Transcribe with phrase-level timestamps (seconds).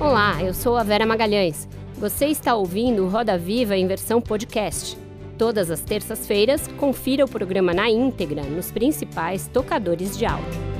[0.00, 1.68] Olá, eu sou a Vera Magalhães.
[1.94, 4.98] Você está ouvindo Roda Viva em versão podcast.
[5.38, 10.73] Todas as terças-feiras, confira o programa na íntegra nos principais tocadores de áudio.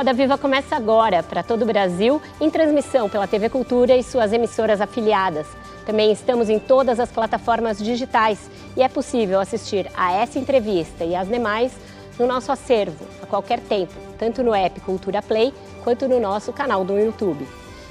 [0.00, 4.32] Roda Viva começa agora para todo o Brasil, em transmissão pela TV Cultura e suas
[4.32, 5.46] emissoras afiliadas.
[5.84, 11.14] Também estamos em todas as plataformas digitais e é possível assistir a essa entrevista e
[11.14, 11.74] as demais
[12.18, 15.52] no nosso acervo, a qualquer tempo, tanto no app Cultura Play
[15.84, 17.46] quanto no nosso canal do YouTube.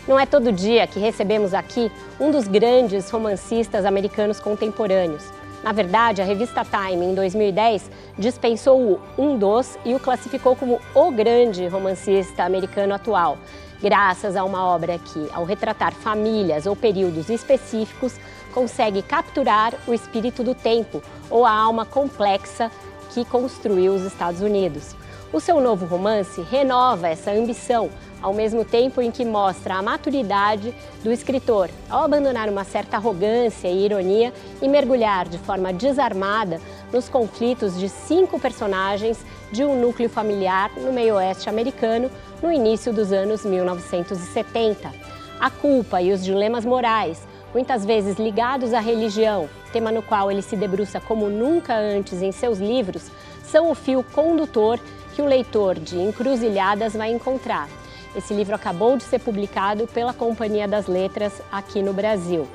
[0.08, 5.26] Não é todo dia que recebemos aqui um dos grandes romancistas americanos contemporâneos.
[5.64, 10.80] Na verdade, a revista Time, em 2010, dispensou o um dos e o classificou como
[10.96, 13.38] o grande romancista americano atual,
[13.82, 18.18] graças a uma obra que, ao retratar famílias ou períodos específicos,
[18.54, 22.72] consegue capturar o espírito do tempo ou a alma complexa
[23.14, 24.96] que construiu os Estados Unidos.
[25.32, 30.74] O seu novo romance renova essa ambição, ao mesmo tempo em que mostra a maturidade
[31.04, 36.60] do escritor ao abandonar uma certa arrogância e ironia e mergulhar de forma desarmada
[36.92, 42.10] nos conflitos de cinco personagens de um núcleo familiar no meio-oeste americano
[42.42, 44.92] no início dos anos 1970.
[45.40, 47.22] A culpa e os dilemas morais,
[47.54, 52.32] muitas vezes ligados à religião, tema no qual ele se debruça como nunca antes em
[52.32, 53.12] seus livros,
[53.44, 54.80] são o fio condutor
[55.20, 57.68] que o leitor de Encruzilhadas vai encontrar.
[58.16, 62.48] Esse livro acabou de ser publicado pela Companhia das Letras aqui no Brasil.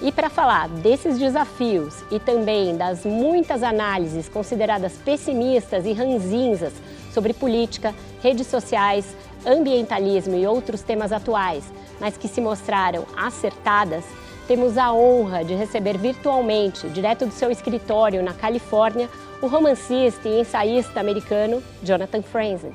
[0.00, 6.72] E para falar desses desafios e também das muitas análises consideradas pessimistas e ranzinzas
[7.12, 9.14] sobre política, redes sociais,
[9.44, 11.64] ambientalismo e outros temas atuais,
[12.00, 14.06] mas que se mostraram acertadas,
[14.46, 19.10] temos a honra de receber virtualmente, direto do seu escritório na Califórnia,
[19.40, 22.72] o romancista e ensaísta americano Jonathan Franzen.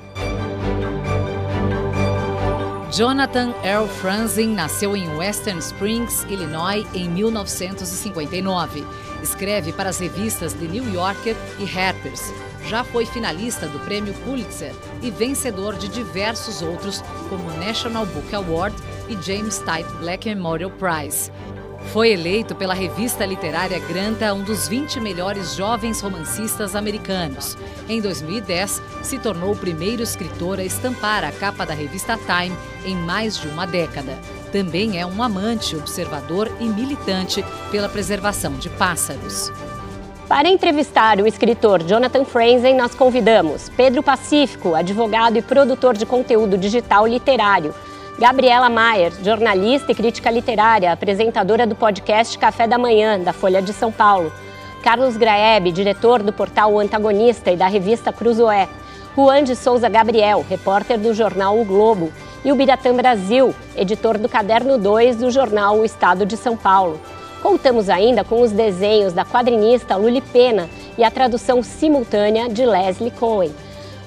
[2.96, 8.86] Jonathan Earl Franzen nasceu em Western Springs, Illinois, em 1959.
[9.20, 12.32] Escreve para as revistas The New Yorker e Harper's.
[12.68, 18.32] Já foi finalista do Prêmio Pulitzer e vencedor de diversos outros, como o National Book
[18.32, 18.76] Award
[19.08, 21.32] e James Tite Black Memorial Prize.
[21.92, 27.56] Foi eleito pela revista literária Granta um dos 20 melhores jovens romancistas americanos.
[27.88, 32.96] Em 2010, se tornou o primeiro escritor a estampar a capa da revista Time em
[32.96, 34.18] mais de uma década.
[34.50, 39.52] Também é um amante, observador e militante pela preservação de pássaros.
[40.28, 46.56] Para entrevistar o escritor Jonathan Franzen, nós convidamos Pedro Pacífico, advogado e produtor de conteúdo
[46.56, 47.74] digital literário
[48.16, 53.72] Gabriela Maier, jornalista e crítica literária, apresentadora do podcast Café da Manhã, da Folha de
[53.72, 54.32] São Paulo.
[54.84, 58.68] Carlos Graeb, diretor do portal O Antagonista e da revista Cruzoé.
[59.16, 62.12] Juan de Souza Gabriel, repórter do jornal O Globo.
[62.44, 67.00] E o Biratã Brasil, editor do Caderno 2 do jornal O Estado de São Paulo.
[67.42, 73.10] Contamos ainda com os desenhos da quadrinista Luli Pena e a tradução simultânea de Leslie
[73.10, 73.52] Cohen.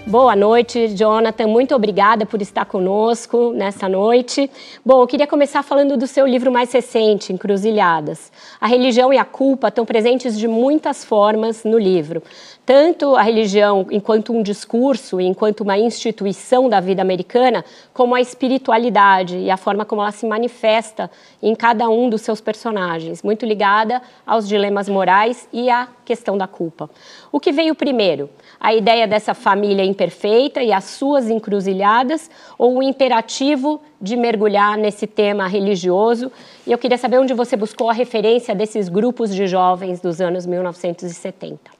[0.07, 1.47] Boa noite, Jonathan.
[1.47, 4.50] Muito obrigada por estar conosco nessa noite.
[4.85, 8.31] Bom, eu queria começar falando do seu livro mais recente, Encruzilhadas.
[8.62, 12.23] A religião e a culpa estão presentes de muitas formas no livro.
[12.67, 17.63] Tanto a religião enquanto um discurso, enquanto uma instituição da vida americana,
[17.94, 21.09] como a espiritualidade e a forma como ela se manifesta
[21.41, 26.45] em cada um dos seus personagens, muito ligada aos dilemas morais e à questão da
[26.45, 26.89] culpa.
[27.31, 28.29] O que veio primeiro?
[28.59, 35.07] A ideia dessa família imperfeita e as suas encruzilhadas, ou o imperativo de mergulhar nesse
[35.07, 36.29] tema religioso?
[36.66, 40.45] E eu queria saber onde você buscou a referência desses grupos de jovens dos anos
[40.45, 41.76] 1970.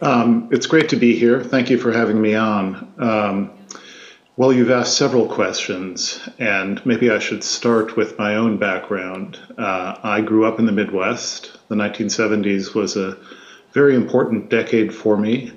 [0.00, 1.42] Um, it's great to be here.
[1.42, 2.92] Thank you for having me on.
[2.98, 3.50] Um,
[4.36, 9.40] well, you've asked several questions, and maybe I should start with my own background.
[9.58, 11.58] Uh, I grew up in the Midwest.
[11.68, 13.16] The 1970s was a
[13.72, 15.52] very important decade for me.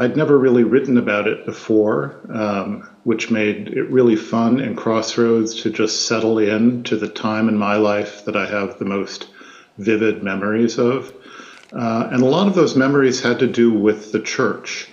[0.00, 5.62] I'd never really written about it before, um, which made it really fun and crossroads
[5.62, 9.28] to just settle in to the time in my life that I have the most
[9.78, 11.12] vivid memories of.
[11.76, 14.88] Uh, and a lot of those memories had to do with the church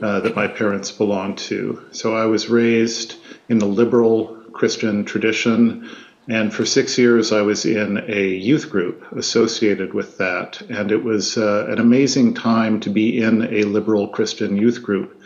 [0.00, 1.82] uh, that my parents belonged to.
[1.90, 3.16] So I was raised
[3.48, 5.90] in the liberal Christian tradition.
[6.28, 10.60] And for six years, I was in a youth group associated with that.
[10.70, 15.20] And it was uh, an amazing time to be in a liberal Christian youth group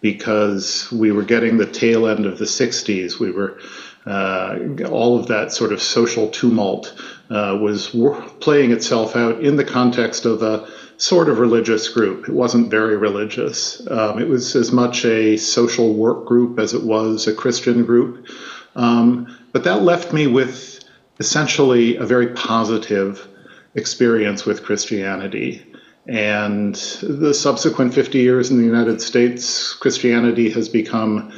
[0.00, 3.18] because we were getting the tail end of the 60s.
[3.18, 3.58] We were
[4.06, 4.58] uh,
[4.88, 6.94] all of that sort of social tumult
[7.30, 7.88] uh, was
[8.40, 12.28] playing itself out in the context of a sort of religious group.
[12.28, 13.86] It wasn't very religious.
[13.90, 18.28] Um, it was as much a social work group as it was a Christian group.
[18.74, 20.84] Um, but that left me with
[21.18, 23.26] essentially a very positive
[23.74, 25.66] experience with Christianity.
[26.06, 31.32] And the subsequent 50 years in the United States, Christianity has become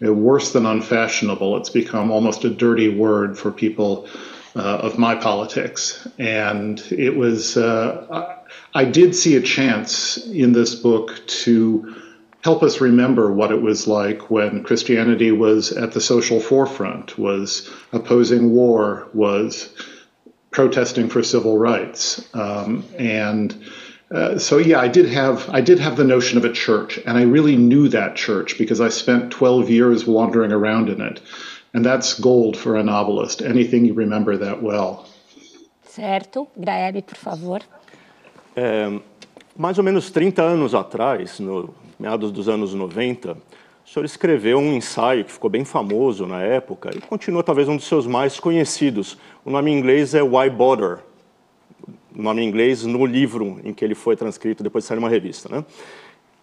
[0.00, 1.56] worse than unfashionable.
[1.58, 4.08] It's become almost a dirty word for people
[4.56, 6.06] uh, of my politics.
[6.18, 8.36] And it was, uh,
[8.74, 11.96] I did see a chance in this book to
[12.42, 17.70] help us remember what it was like when Christianity was at the social forefront, was
[17.92, 19.70] opposing war, was
[20.50, 22.28] protesting for civil rights.
[22.34, 23.64] Um, and
[24.10, 27.16] uh, so yeah, I did have I did have the notion of a church, and
[27.16, 31.20] I really knew that church because I spent 12 years wandering around in it,
[31.74, 33.42] and that's gold for a novelist.
[33.42, 35.06] Anything you remember that well.
[35.84, 37.60] Certo, Graebe, por favor.
[38.56, 39.00] É,
[39.56, 43.36] mais ou menos 30 anos atrás, no meados dos anos 90, o
[43.88, 47.86] senhor escreveu um ensaio que ficou bem famoso na época e continua talvez um dos
[47.86, 49.18] seus mais conhecidos.
[49.44, 50.98] O nome em inglês é Why Bother?
[52.14, 55.48] nome em inglês, no livro em que ele foi transcrito, depois de sair uma revista,
[55.48, 55.64] né?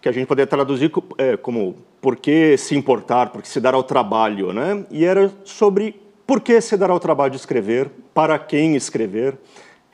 [0.02, 3.72] Que a gente poderia traduzir é, como por que se importar, por que se dar
[3.72, 4.84] ao trabalho, né?
[4.90, 5.94] E era sobre
[6.26, 9.38] por que se dar ao trabalho de escrever, para quem escrever.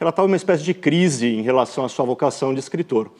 [0.00, 3.10] Ela estava uma espécie de crise em relação à sua vocação de escritor.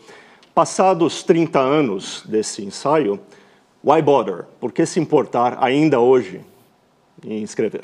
[0.55, 3.21] Passados 30 anos desse ensaio,
[3.85, 4.47] why bother?
[4.59, 6.41] Por que se importar ainda hoje
[7.23, 7.83] em escrever?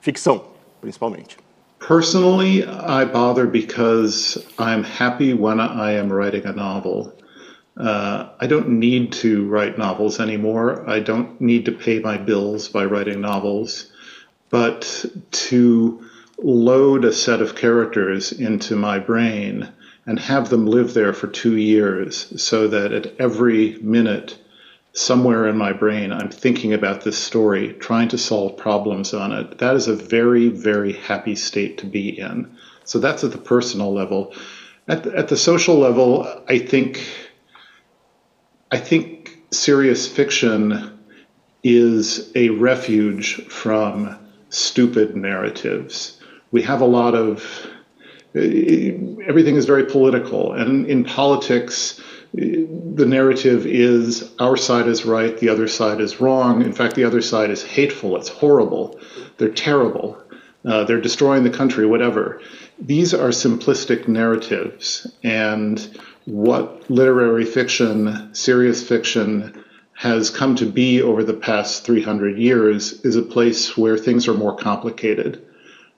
[0.00, 0.42] Ficção,
[0.80, 1.36] principalmente.
[1.78, 7.15] Personally, I bother because I'm happy when I am writing a novel.
[7.76, 10.88] Uh, I don't need to write novels anymore.
[10.88, 13.90] I don't need to pay my bills by writing novels.
[14.48, 16.06] But to
[16.38, 19.68] load a set of characters into my brain
[20.06, 24.38] and have them live there for two years so that at every minute
[24.92, 29.58] somewhere in my brain, I'm thinking about this story, trying to solve problems on it.
[29.58, 32.56] That is a very, very happy state to be in.
[32.84, 34.32] So that's at the personal level.
[34.88, 37.04] At the, at the social level, I think,
[38.70, 40.98] I think serious fiction
[41.62, 44.18] is a refuge from
[44.50, 46.20] stupid narratives.
[46.50, 47.66] We have a lot of
[48.34, 52.00] everything is very political, and in politics
[52.34, 56.62] the narrative is our side is right, the other side is wrong.
[56.62, 59.00] In fact, the other side is hateful, it's horrible,
[59.38, 60.22] they're terrible,
[60.64, 62.40] uh, they're destroying the country, whatever.
[62.78, 69.64] These are simplistic narratives, and what literary fiction, serious fiction,
[69.94, 74.34] has come to be over the past 300 years is a place where things are
[74.34, 75.42] more complicated,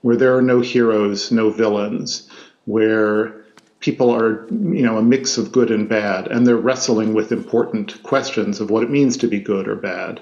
[0.03, 2.31] where there are no heroes, no villains,
[2.67, 3.45] where
[3.81, 8.01] people are, you know, a mix of good and bad, and they're wrestling with important
[8.03, 10.21] questions of what it means to be good or bad.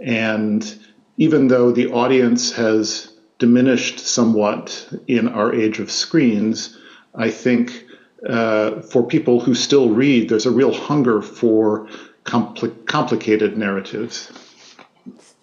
[0.00, 0.78] And
[1.16, 6.76] even though the audience has diminished somewhat in our age of screens,
[7.14, 7.84] I think
[8.24, 11.86] uh, for people who still read, there's a real hunger for
[12.24, 14.30] compl- complicated narratives.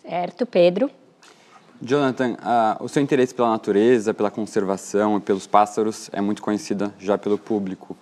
[0.02, 0.90] Certo, Pedro.
[1.82, 6.94] Jonathan, uh, o seu interesse pela natureza, pela conservação e pelos pássaros é muito conhecido
[7.00, 7.98] já pelo público.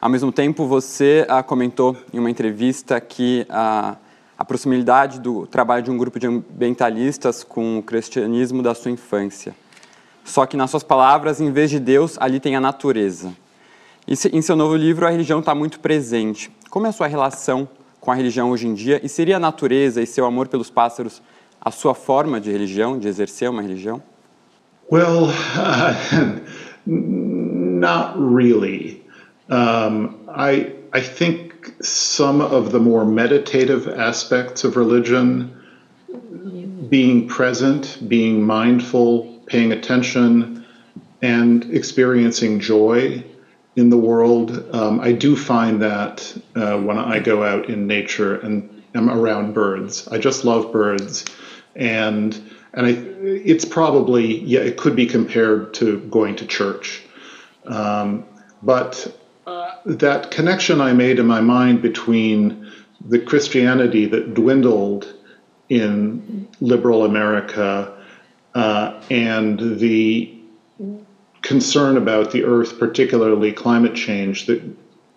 [0.00, 3.96] Ao mesmo tempo, você uh, comentou em uma entrevista que uh,
[4.36, 9.54] a proximidade do trabalho de um grupo de ambientalistas com o cristianismo da sua infância.
[10.24, 13.32] Só que, nas suas palavras, em vez de Deus, ali tem a natureza.
[14.06, 16.50] Em seu novo livro, a religião está muito presente.
[16.68, 17.66] Como é a sua relação
[17.98, 19.00] com a religião hoje em dia?
[19.02, 21.22] E seria a natureza e seu amor pelos pássaros
[21.58, 24.02] a sua forma de religião, de exercer uma religião?
[24.92, 26.40] Well, uh,
[26.86, 29.02] not really.
[29.48, 35.50] Um, I I think some of the more meditative aspects of religion,
[36.90, 40.62] being present, being mindful, paying attention,
[41.22, 43.24] and experiencing joy
[43.76, 44.74] in the world.
[44.74, 49.54] Um, I do find that uh, when I go out in nature and am around
[49.54, 50.06] birds.
[50.08, 51.24] I just love birds
[51.74, 57.02] and and I, it's probably yeah, it could be compared to going to church,
[57.66, 58.24] um,
[58.62, 59.16] but
[59.46, 65.12] uh, that connection I made in my mind between the Christianity that dwindled
[65.68, 67.96] in liberal America
[68.54, 70.33] uh, and the
[71.44, 74.60] concern about the earth, particularly climate change, that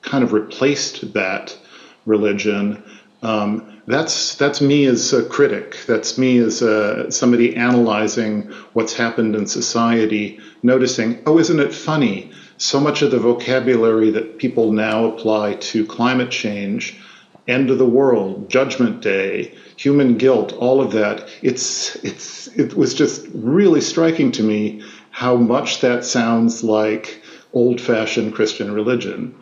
[0.02, 1.58] kind of replaced that
[2.06, 2.84] religion
[3.24, 5.78] Um, that's that's me as a critic.
[5.88, 12.32] That's me as a, somebody analyzing what's happened in society, noticing, oh, isn't it funny?
[12.58, 17.00] So much of the vocabulary that people now apply to climate change,
[17.48, 21.28] end of the world, Judgment Day, human guilt, all of that.
[21.42, 24.84] It's it's it was just really striking to me
[25.20, 29.34] how much that sounds like old-fashioned Christian religion.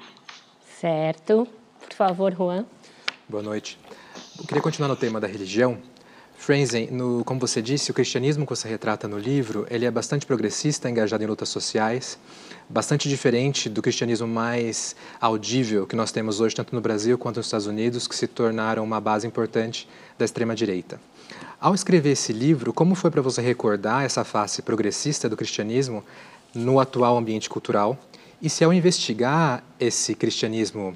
[0.79, 1.48] Certo.
[1.82, 2.65] Por favor, Juan.
[3.27, 3.77] Boa noite.
[4.39, 5.77] Eu queria continuar no tema da religião.
[6.38, 10.25] Frenzen, no, como você disse, o cristianismo que você retrata no livro, ele é bastante
[10.25, 12.20] progressista, engajado em lutas sociais,
[12.70, 17.48] bastante diferente do cristianismo mais audível que nós temos hoje, tanto no Brasil quanto nos
[17.48, 21.00] Estados Unidos, que se tornaram uma base importante da extrema-direita.
[21.60, 26.03] Ao escrever esse livro, como foi para você recordar essa face progressista do cristianismo
[26.53, 27.98] no atual ambiente cultural?
[28.41, 30.96] E se ao investigar esse cristianismo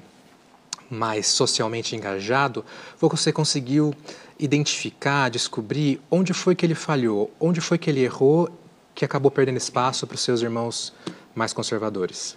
[0.88, 2.64] mais socialmente engajado,
[3.00, 3.94] você conseguiu
[4.38, 8.48] identificar, descobrir onde foi que ele falhou, onde foi que ele errou,
[8.94, 10.92] que acabou perdendo espaço para os seus irmãos
[11.34, 12.36] mais conservadores?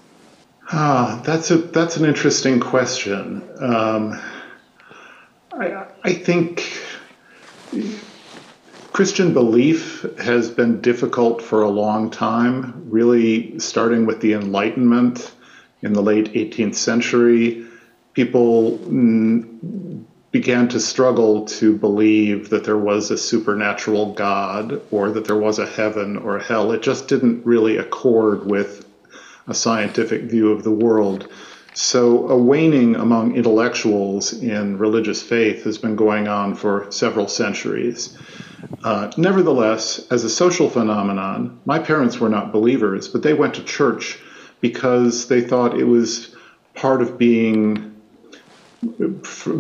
[0.72, 3.42] Ah, that's a that's an interesting question.
[3.60, 4.14] Um,
[5.54, 6.64] I, I think
[8.92, 15.32] Christian belief has been difficult for a long time, really starting with the Enlightenment
[15.82, 17.66] in the late 18th century.
[18.14, 18.78] People
[20.32, 25.60] began to struggle to believe that there was a supernatural God or that there was
[25.60, 26.72] a heaven or a hell.
[26.72, 28.86] It just didn't really accord with
[29.48, 31.28] a scientific view of the world.
[31.76, 38.16] So, a waning among intellectuals in religious faith has been going on for several centuries.
[38.84, 43.64] Uh, nevertheless, as a social phenomenon, my parents were not believers, but they went to
[43.64, 44.20] church
[44.62, 46.36] because they thought it was
[46.76, 47.90] part of being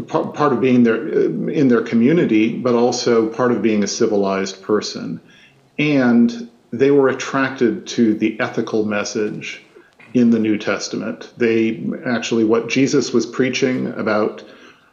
[0.07, 5.19] part of being there in their community, but also part of being a civilized person.
[5.79, 9.63] And they were attracted to the ethical message
[10.13, 11.31] in the New Testament.
[11.37, 14.43] They actually, what Jesus was preaching about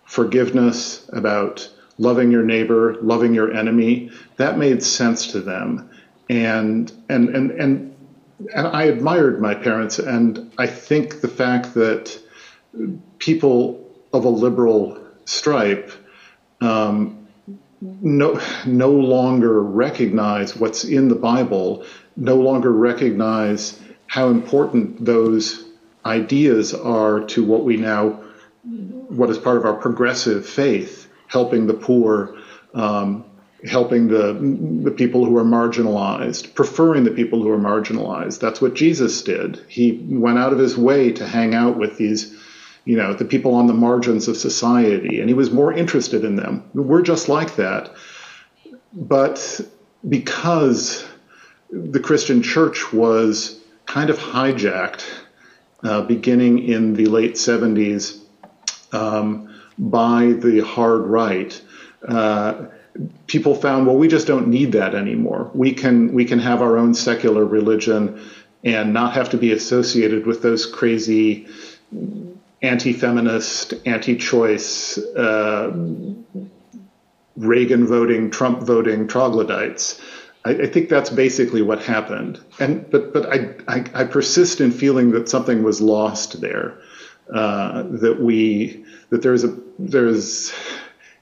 [0.05, 5.91] forgiveness, about loving your neighbor, loving your enemy, that made sense to them.
[6.29, 7.97] And and and and
[8.55, 12.19] and I admired my parents, and I think the fact that
[13.19, 15.93] people of a liberal stripe
[16.61, 17.29] um,
[17.81, 21.85] no no longer recognize what's in the Bible,
[22.17, 25.65] no longer recognize how important those
[26.05, 28.21] ideas are to what we now
[28.65, 32.37] what is part of our progressive faith helping the poor,
[32.75, 33.25] um,
[33.69, 34.33] helping the
[34.83, 38.41] the people who are marginalized, preferring the people who are marginalized.
[38.41, 39.65] That's what Jesus did.
[39.69, 42.37] He went out of his way to hang out with these,
[42.85, 46.35] you know, the people on the margins of society, and he was more interested in
[46.35, 46.69] them.
[46.75, 47.95] We're just like that,
[48.93, 49.61] but
[50.09, 51.07] because
[51.71, 53.60] the Christian church was
[53.91, 55.05] kind of hijacked
[55.83, 58.21] uh, beginning in the late 70s.
[58.93, 61.61] Um, by the hard right,
[62.07, 62.67] uh,
[63.27, 65.51] people found, well, we just don't need that anymore.
[65.55, 68.21] We can we can have our own secular religion
[68.63, 71.49] and not have to be associated with those crazy
[72.63, 75.73] anti-feminist, anti-choice, uh,
[77.37, 80.01] Reagan voting, Trump voting troglodytes.
[80.45, 82.41] I, I, think that's basically what happened.
[82.59, 86.79] And but but I, I, I persist in feeling that something was lost there.
[87.33, 90.53] Uh, that we that there's a there's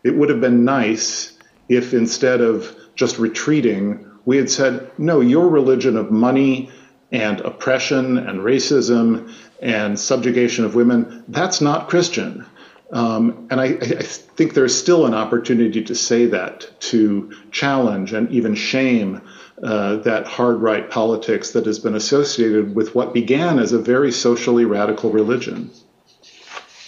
[0.05, 1.37] it would have been nice
[1.69, 6.71] if instead of just retreating, we had said, no, your religion of money
[7.13, 12.45] and oppression and racism and subjugation of women, that's not Christian.
[12.91, 18.31] Um, and I, I, think there's still an opportunity to say that, to challenge and
[18.31, 19.21] even shame
[19.63, 24.11] uh, that hard right politics that has been associated with what began as a very
[24.11, 25.71] socially radical religion.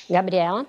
[0.08, 0.66] Gabriela?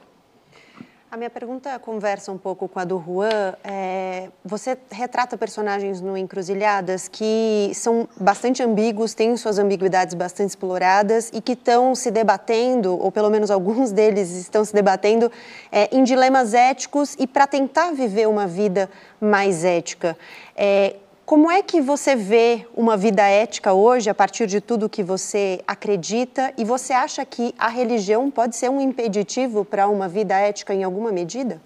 [1.11, 3.53] A minha pergunta conversa um pouco com a do Juan.
[3.65, 11.29] É, você retrata personagens no Encruzilhadas que são bastante ambíguos, têm suas ambiguidades bastante exploradas
[11.33, 15.29] e que estão se debatendo, ou pelo menos alguns deles estão se debatendo,
[15.69, 18.89] é, em dilemas éticos e para tentar viver uma vida
[19.19, 20.17] mais ética.
[20.55, 20.95] É,
[21.31, 25.61] como é que você vê uma vida ética hoje, a partir de tudo que você
[25.65, 26.51] acredita?
[26.57, 30.83] E você acha que a religião pode ser um impeditivo para uma vida ética em
[30.83, 31.61] alguma medida?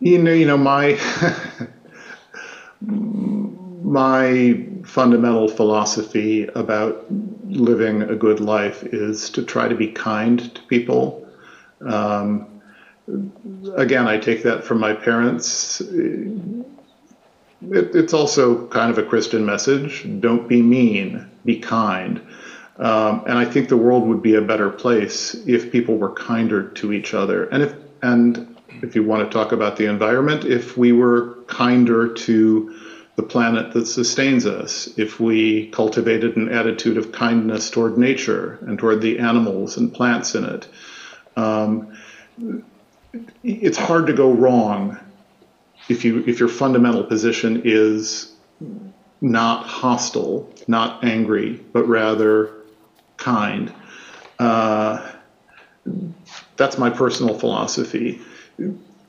[0.00, 0.98] You know, you know my
[3.84, 7.06] my fundamental philosophy about
[7.46, 11.24] living a good life is to try to be kind to people.
[11.82, 12.49] Um,
[13.76, 15.80] again, I take that from my parents.
[15.80, 16.66] It,
[17.94, 20.06] it's also kind of a Christian message.
[20.20, 22.20] Don't be mean, be kind.
[22.78, 26.70] Um, and I think the world would be a better place if people were kinder
[26.70, 27.44] to each other.
[27.44, 32.08] And if and if you want to talk about the environment, if we were kinder
[32.08, 32.74] to
[33.16, 38.78] the planet that sustains us, if we cultivated an attitude of kindness toward nature and
[38.78, 40.66] toward the animals and plants in it,
[41.36, 41.94] um,
[43.42, 44.98] it's hard to go wrong
[45.88, 48.32] if you if your fundamental position is
[49.20, 52.54] not hostile, not angry, but rather
[53.16, 53.72] kind.
[54.38, 55.12] Uh,
[56.56, 58.20] that's my personal philosophy.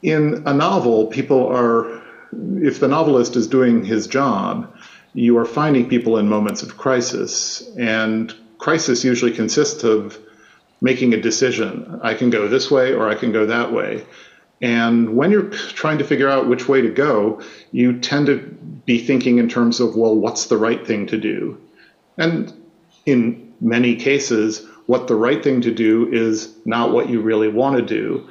[0.01, 2.01] In a novel, people are,
[2.58, 4.74] if the novelist is doing his job,
[5.13, 7.70] you are finding people in moments of crisis.
[7.77, 10.17] And crisis usually consists of
[10.81, 12.00] making a decision.
[12.03, 14.03] I can go this way or I can go that way.
[14.61, 18.38] And when you're trying to figure out which way to go, you tend to
[18.85, 21.59] be thinking in terms of, well, what's the right thing to do?
[22.17, 22.53] And
[23.05, 27.77] in many cases, what the right thing to do is not what you really want
[27.77, 28.27] to do.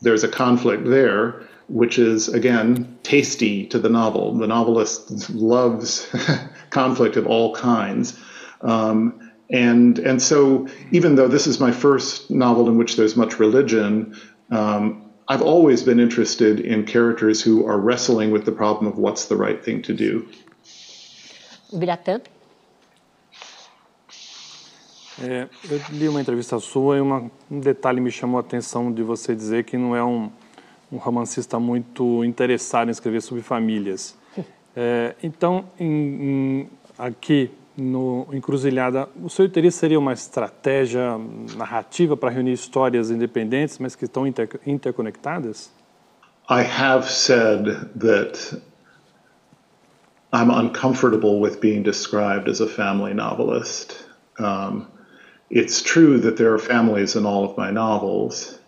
[0.00, 4.34] There's a conflict there, which is, again, tasty to the novel.
[4.34, 6.06] The novelist loves
[6.70, 8.18] conflict of all kinds.
[8.60, 13.38] Um, and, and so, even though this is my first novel in which there's much
[13.38, 14.16] religion,
[14.50, 19.26] um, I've always been interested in characters who are wrestling with the problem of what's
[19.26, 20.28] the right thing to do.
[21.72, 22.20] Biratã?
[25.22, 29.02] É, eu li uma entrevista sua e uma, um detalhe me chamou a atenção de
[29.02, 30.30] você dizer que não é um,
[30.92, 34.16] um romancista muito interessado em escrever sobre famílias.
[34.78, 41.18] É, então, em, em, aqui no Encruzilhada, o seu interesse seria uma estratégia
[41.56, 45.70] narrativa para reunir histórias independentes, mas que estão inter interconectadas?
[46.48, 48.60] I have said that
[50.32, 54.06] I'm uncomfortable with being described as a family novelist.
[54.38, 54.86] Um,
[55.50, 58.58] it's true that there are families in all of my novels,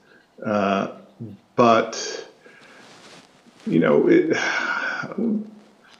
[0.44, 0.88] uh,
[1.56, 2.28] but
[3.66, 4.36] you know, it,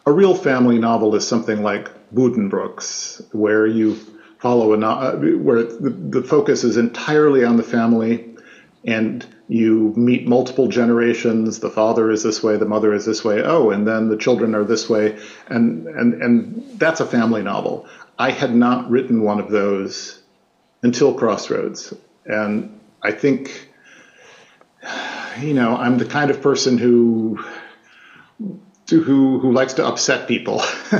[0.06, 3.98] a real family novel is something like Buddenbrooks, where you
[4.38, 8.34] follow a no- uh, where the, the focus is entirely on the family,
[8.84, 11.60] and you meet multiple generations.
[11.60, 13.42] The father is this way, the mother is this way.
[13.42, 15.18] Oh, and then the children are this way,
[15.48, 17.86] and and and that's a family novel.
[18.18, 20.20] I had not written one of those
[20.82, 21.94] until Crossroads,
[22.26, 23.70] and I think,
[25.40, 27.42] you know, I'm the kind of person who
[28.88, 30.62] who who likes to upset people,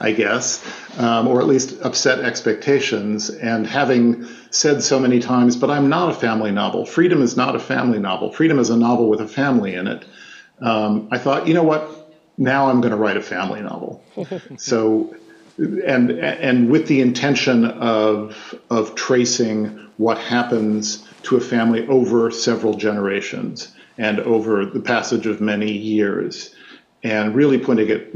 [0.00, 0.64] I guess,
[0.98, 3.30] um, or at least upset expectations.
[3.30, 6.86] And having said so many times, but I'm not a family novel.
[6.86, 8.32] Freedom is not a family novel.
[8.32, 10.04] Freedom is a novel with a family in it.
[10.60, 12.12] Um, I thought, you know what?
[12.36, 14.02] Now I'm going to write a family novel.
[14.56, 15.14] so,
[15.58, 22.74] and and with the intention of of tracing what happens to a family over several
[22.74, 26.54] generations and over the passage of many years
[27.04, 28.14] and really putting it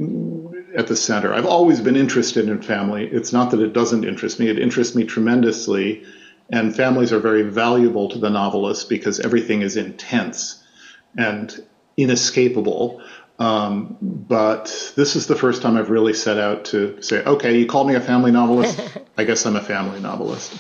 [0.76, 1.33] at the center.
[1.33, 3.07] I've always been interested in family.
[3.07, 6.04] It's not that it doesn't interest me, it interests me tremendously.
[6.50, 10.64] And families are very valuable to the novelist because everything is intense
[11.16, 11.54] and
[11.96, 13.02] inescapable.
[13.38, 14.64] Um, but
[14.96, 17.94] this is the first time I've really set out to say, okay, you called me
[17.94, 18.81] a family novelist.
[19.18, 20.55] I guess I'm a family novelist.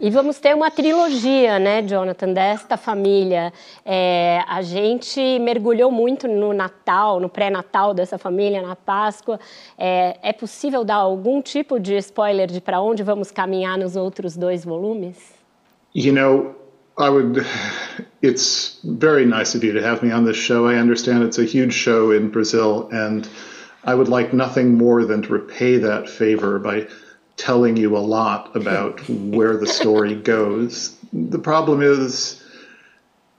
[0.00, 3.52] E vamos ter uma trilogia, né, Jonathan, desta família.
[3.84, 9.38] É, a gente mergulhou muito no Natal, no pré-natal dessa família, na Páscoa.
[9.78, 14.36] É, é possível dar algum tipo de spoiler de para onde vamos caminhar nos outros
[14.36, 15.16] dois volumes?
[15.94, 16.54] You know,
[16.96, 17.46] I would.
[18.22, 20.66] It's very nice of you to have me on this show.
[20.66, 23.28] I understand it's a huge show in Brazil, and
[23.82, 26.88] I would like nothing more than to repay that favor by
[27.36, 30.96] telling you a lot about where the story goes.
[31.12, 32.42] The problem is,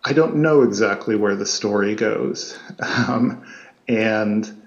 [0.03, 2.57] I don't know exactly where the story goes.
[2.79, 3.45] Um,
[3.87, 4.61] and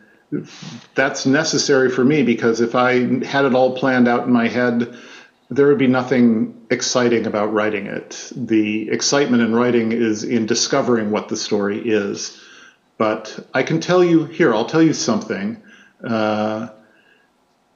[0.94, 4.94] that's necessary for me because if I had it all planned out in my head,
[5.50, 8.30] there would be nothing exciting about writing it.
[8.36, 12.38] The excitement in writing is in discovering what the story is.
[12.98, 15.62] But I can tell you here, I'll tell you something.
[16.04, 16.68] Uh,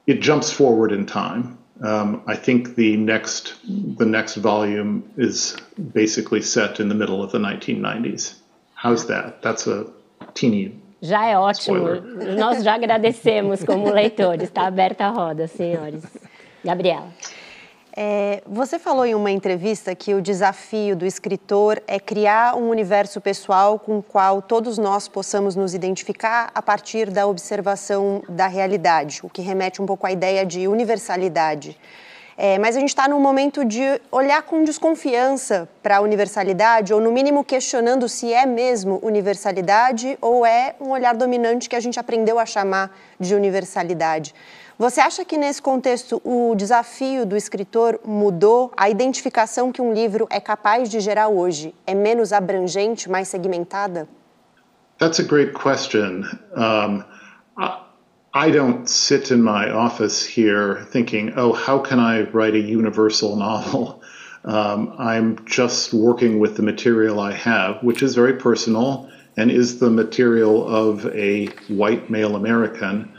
[0.05, 1.57] it jumps forward in time.
[1.81, 3.55] Um, I think the next
[3.97, 5.57] the next volume is
[5.93, 8.35] basically set in the middle of the 1990s.
[8.75, 9.41] How's that?
[9.41, 9.87] That's a
[10.33, 10.79] teeny.
[11.01, 11.77] Já é ótimo.
[11.77, 12.37] Spoiler.
[12.37, 14.43] Nós já agradecemos como leitores.
[14.43, 16.03] Está aberta a roda, senhores.
[16.63, 17.09] Gabriela.
[17.95, 23.21] É, você falou em uma entrevista que o desafio do escritor é criar um universo
[23.21, 29.19] pessoal com o qual todos nós possamos nos identificar a partir da observação da realidade,
[29.21, 31.77] o que remete um pouco à ideia de universalidade.
[32.35, 36.99] É, mas a gente está num momento de olhar com desconfiança para a universalidade, ou
[36.99, 41.99] no mínimo questionando se é mesmo universalidade ou é um olhar dominante que a gente
[41.99, 44.33] aprendeu a chamar de universalidade.
[44.83, 48.69] Você acha que nesse contexto o desafio do escritor mudou?
[48.75, 54.09] A identificação que um livro é capaz de gerar hoje é menos abrangente, mais segmentada?
[54.97, 56.25] That's a great question.
[56.53, 57.05] Um,
[58.35, 63.37] I don't sit in my office here thinking, oh, how can I write a universal
[63.37, 64.01] novel?
[64.43, 69.79] Um, I'm just working with the material I have, which is very personal and is
[69.79, 73.09] the material of a white male American.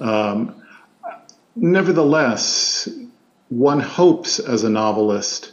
[0.00, 0.56] Um,
[1.56, 2.88] nevertheless,
[3.48, 5.52] one hopes as a novelist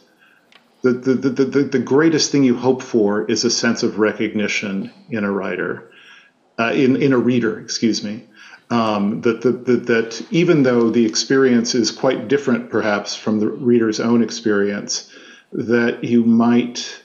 [0.82, 4.92] that the, the, the, the, greatest thing you hope for is a sense of recognition
[5.10, 5.92] in a writer,
[6.58, 8.26] uh, in, in a reader, excuse me.
[8.72, 13.50] Um, that, that, that, that even though the experience is quite different, perhaps, from the
[13.50, 15.12] reader's own experience,
[15.52, 17.02] that you might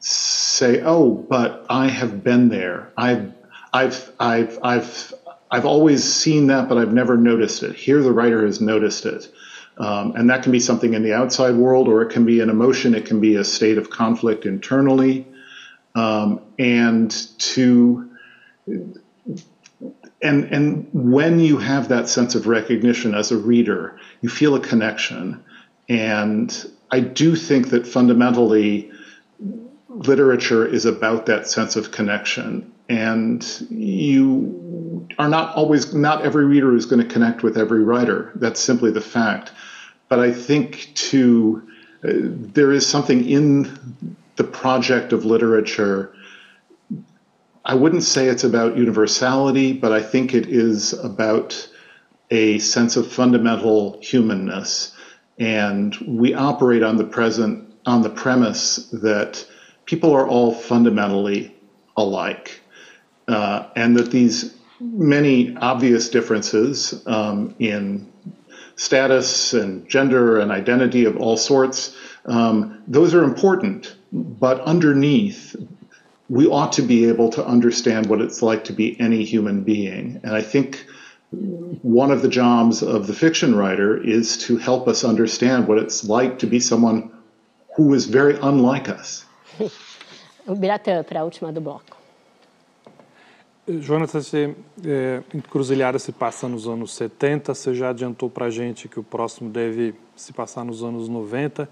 [0.00, 2.90] say, "Oh, but I have been there.
[2.96, 3.34] I've,
[3.72, 5.14] I've, I've, I've,
[5.50, 7.74] I've always seen that, but I've never noticed it.
[7.74, 9.30] Here, the writer has noticed it.
[9.78, 12.50] Um, and that can be something in the outside world, or it can be an
[12.50, 15.26] emotion, it can be a state of conflict internally.
[15.94, 18.10] Um, and to
[20.22, 24.60] and and when you have that sense of recognition as a reader, you feel a
[24.60, 25.42] connection.
[25.88, 28.92] And I do think that fundamentally
[29.88, 32.72] literature is about that sense of connection.
[32.88, 38.32] And you are not always, not every reader is going to connect with every writer.
[38.34, 39.52] That's simply the fact.
[40.08, 41.68] But I think to,
[42.02, 46.14] uh, there is something in the project of literature.
[47.64, 51.68] I wouldn't say it's about universality, but I think it is about
[52.30, 54.94] a sense of fundamental humanness.
[55.38, 59.46] And we operate on the present, on the premise that
[59.84, 61.54] people are all fundamentally
[61.96, 62.60] alike
[63.28, 68.10] uh, and that these many obvious differences um, in
[68.76, 73.94] status and gender and identity of all sorts, um, those are important.
[74.12, 75.54] But underneath,
[76.28, 80.20] we ought to be able to understand what it's like to be any human being.
[80.22, 80.86] And I think
[81.30, 86.04] one of the jobs of the fiction writer is to help us understand what it's
[86.04, 87.12] like to be someone
[87.76, 89.24] who is very unlike us.
[89.60, 91.99] o Biratã, para a última do bloco.
[93.80, 94.54] Jonathan, você,
[94.84, 99.02] é, Encruzilhada se passa nos anos 70, você já adiantou para a gente que o
[99.02, 101.68] próximo deve se passar nos anos 90.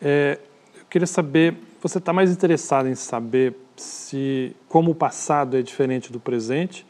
[0.00, 0.38] É,
[0.76, 6.12] eu queria saber, você está mais interessado em saber se como o passado é diferente
[6.12, 6.86] do presente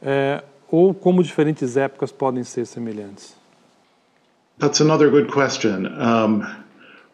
[0.00, 3.36] é, ou como diferentes épocas podem ser semelhantes?
[4.58, 5.86] That's another good question.
[5.86, 6.42] Um,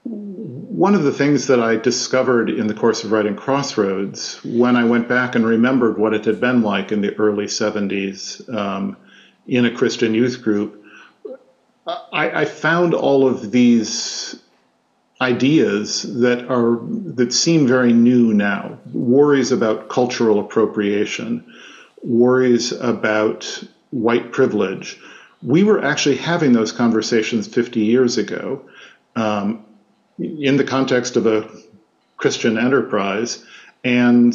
[0.05, 4.85] one of the things that I discovered in the course of writing Crossroads, when I
[4.85, 8.97] went back and remembered what it had been like in the early 70s um,
[9.47, 10.85] in a Christian youth group,
[11.87, 14.37] I, I, found all of these
[15.21, 16.79] ideas that are
[17.15, 18.79] that seem very new now.
[18.93, 21.45] Worries about cultural appropriation,
[22.03, 24.99] worries about white privilege.
[25.43, 28.63] We were actually having those conversations 50 years ago.
[29.15, 29.65] Um,
[30.19, 31.49] in the context of a
[32.17, 33.45] Christian enterprise.
[33.83, 34.35] And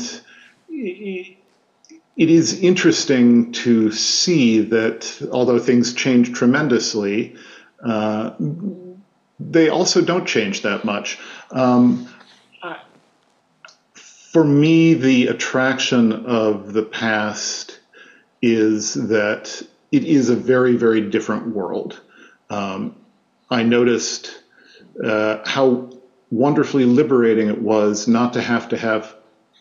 [0.70, 1.38] it
[2.18, 7.36] is interesting to see that although things change tremendously,
[7.84, 8.32] uh,
[9.40, 11.18] they also don't change that much.
[11.52, 12.10] Um,
[13.94, 17.80] for me, the attraction of the past
[18.42, 19.62] is that
[19.92, 22.00] it is a very, very different world.
[22.50, 22.96] Um,
[23.50, 24.39] I noticed
[25.04, 25.90] uh, how
[26.32, 29.16] wonderfully liberating it was not to have to have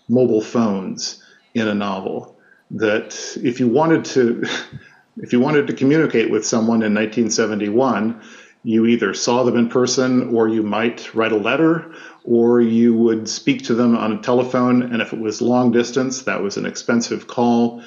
[0.08, 1.22] mobile phones
[1.54, 2.36] in a novel.
[2.70, 4.44] That if you wanted to,
[5.16, 8.22] if you wanted to communicate with someone in 1971,
[8.64, 13.28] you either saw them in person or you might write a letter or you would
[13.28, 14.82] speak to them on a telephone.
[14.82, 17.82] And if it was long distance, that was an expensive call.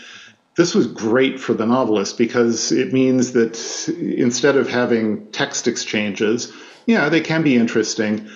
[0.55, 6.51] This was great for the novelist because it means that instead of having text exchanges,
[6.85, 8.29] yeah, they can be interesting.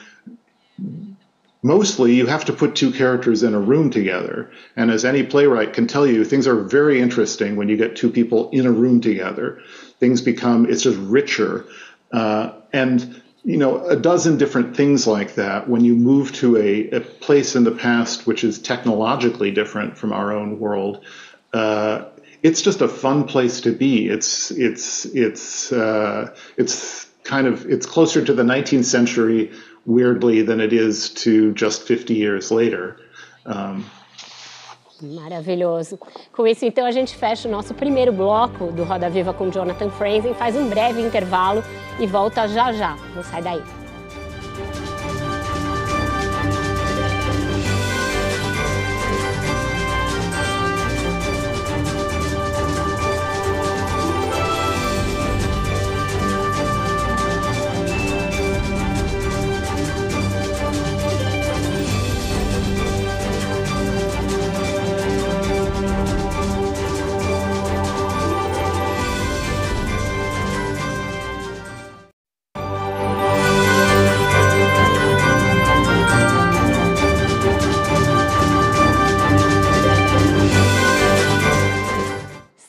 [1.62, 4.51] Mostly, you have to put two characters in a room together.
[4.75, 8.12] And as any playwright can tell you, things are very interesting when you get two
[8.12, 9.62] people in a room together.
[9.99, 11.65] Things become, it's just richer.
[12.12, 16.89] Uh, and you know, a dozen different things like that when you move to a,
[16.89, 21.05] a place in the past which is technologically different from our own world.
[21.53, 22.05] Uh,
[22.41, 24.08] it's just a fun place to be.
[24.10, 29.52] It's it's it's uh, it's kind of it's closer to the 19th century
[29.86, 32.98] weirdly than it is to just 50 years later.
[33.46, 33.86] Um,
[35.02, 36.00] Maravilhoso.
[36.32, 39.90] Com isso, então, a gente fecha o nosso primeiro bloco do Roda Viva com Jonathan
[39.90, 41.62] Franzen, faz um breve intervalo
[42.00, 42.96] e volta já já.
[43.14, 43.85] Não sai daí.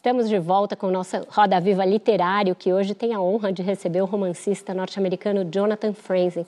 [0.06, 4.00] Estamos de volta com nossa Roda Viva Literário, que hoje tem a honra de receber
[4.02, 6.46] o romancista norte-americano Jonathan Franzen.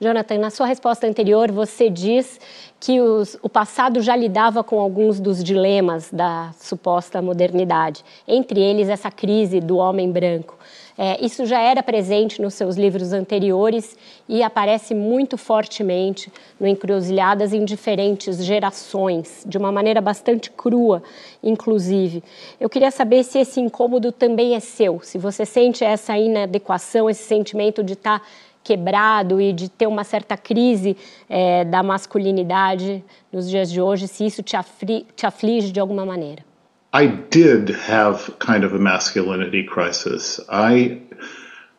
[0.00, 2.38] Jonathan, na sua resposta anterior, você diz
[2.78, 8.88] que os, o passado já lidava com alguns dos dilemas da suposta modernidade, entre eles
[8.88, 10.56] essa crise do homem branco.
[11.02, 13.96] É, isso já era presente nos seus livros anteriores
[14.28, 21.02] e aparece muito fortemente no Encruzilhadas em diferentes gerações, de uma maneira bastante crua,
[21.42, 22.22] inclusive.
[22.60, 27.22] Eu queria saber se esse incômodo também é seu, se você sente essa inadequação, esse
[27.22, 28.22] sentimento de estar
[28.62, 30.98] quebrado e de ter uma certa crise
[31.30, 34.54] é, da masculinidade nos dias de hoje, se isso te,
[35.16, 36.49] te aflige de alguma maneira.
[36.92, 40.40] I did have kind of a masculinity crisis.
[40.48, 41.02] I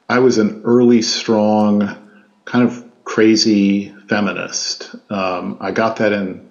[0.08, 1.97] I was an early, strong,
[2.45, 4.95] kind of crazy feminist.
[5.10, 6.50] Um, I got that in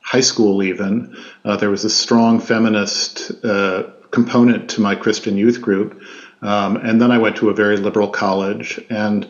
[0.00, 0.62] high school.
[0.62, 6.02] Even uh, there was a strong feminist uh, component to my Christian youth group,
[6.40, 9.28] um, and then I went to a very liberal college, and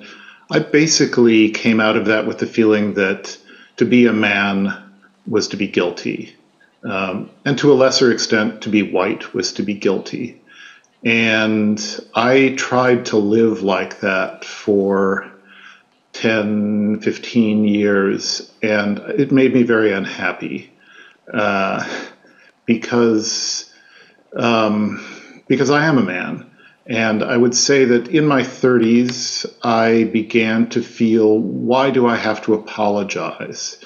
[0.50, 3.38] I basically came out of that with the feeling that
[3.78, 4.74] to be a man
[5.26, 6.36] was to be guilty
[6.84, 10.40] um, and to a lesser extent, to be white was to be guilty.
[11.04, 11.80] And
[12.14, 15.30] I tried to live like that for
[16.12, 20.72] 10, 15 years, and it made me very unhappy
[21.32, 21.84] uh,
[22.66, 23.72] because,
[24.36, 25.04] um,
[25.48, 26.48] because I am a man.
[26.86, 32.16] And I would say that in my 30s, I began to feel why do I
[32.16, 33.78] have to apologize?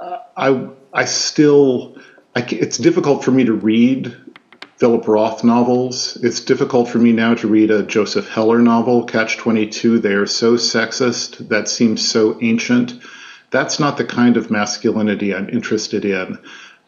[0.00, 1.96] Uh, I, I still
[2.34, 4.16] it's difficult for me to read
[4.76, 6.16] Philip Roth novels.
[6.22, 9.98] It's difficult for me now to read a Joseph Heller novel, Catch 22.
[9.98, 11.48] They are so sexist.
[11.48, 12.94] That seems so ancient.
[13.50, 16.38] That's not the kind of masculinity I'm interested in.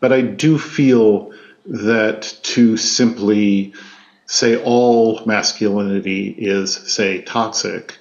[0.01, 1.33] But I do feel
[1.67, 3.75] that to simply
[4.27, 7.99] say all masculinity is, say, toxic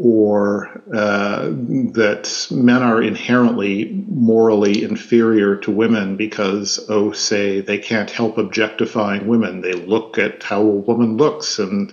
[0.00, 8.08] or uh, that men are inherently morally inferior to women because, oh, say, they can't
[8.08, 9.60] help objectifying women.
[9.60, 11.92] They look at how a woman looks and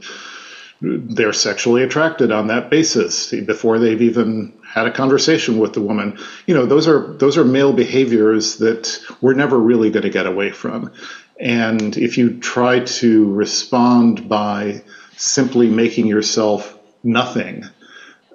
[0.82, 6.20] they're sexually attracted on that basis before they've even had a conversation with the woman.
[6.46, 10.28] You know, those are those are male behaviors that we're never really going to get
[10.28, 10.91] away from.
[11.39, 14.84] And if you try to respond by
[15.18, 17.65] simply making yourself nothing,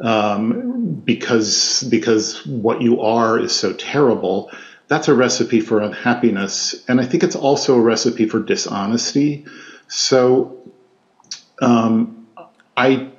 [0.01, 4.51] um, because because what you are is so terrible.
[4.89, 9.47] That's a recipe for unhappiness, and I think it's also a recipe for dishonesty.
[9.87, 10.59] So,
[11.63, 12.27] um,
[12.77, 13.11] I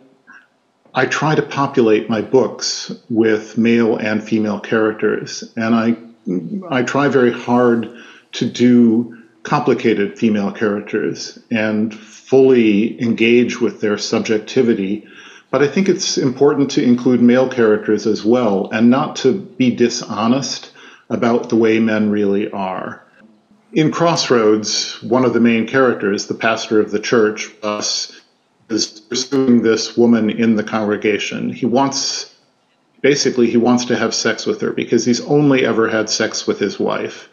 [0.94, 5.96] I try to populate my books with male and female characters, and I
[6.70, 7.90] I try very hard
[8.34, 15.08] to do complicated female characters and fully engage with their subjectivity
[15.52, 19.76] but I think it's important to include male characters as well and not to be
[19.76, 20.72] dishonest
[21.10, 23.04] about the way men really are.
[23.74, 28.20] In Crossroads, one of the main characters, the pastor of the church, Russ,
[28.70, 31.52] is pursuing this woman in the congregation.
[31.52, 32.34] He wants,
[33.02, 36.60] basically, he wants to have sex with her because he's only ever had sex with
[36.60, 37.28] his wife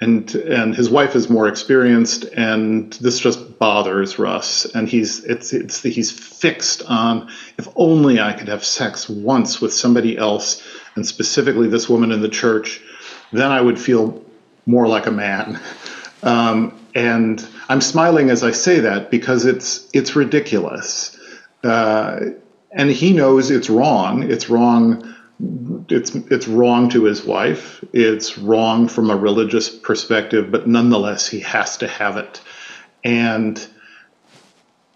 [0.00, 5.52] and and his wife is more experienced and this just bothers Russ and he's it's
[5.52, 10.62] it's he's fixed on if only I could have sex once with somebody else
[10.96, 12.80] and specifically this woman in the church
[13.32, 14.22] then I would feel
[14.66, 15.60] more like a man
[16.22, 21.16] um, and I'm smiling as I say that because it's it's ridiculous
[21.62, 22.20] uh,
[22.74, 24.30] and he knows it's wrong.
[24.30, 25.13] It's wrong.
[25.88, 27.84] It's it's wrong to his wife.
[27.92, 32.40] It's wrong from a religious perspective, but nonetheless, he has to have it,
[33.02, 33.66] and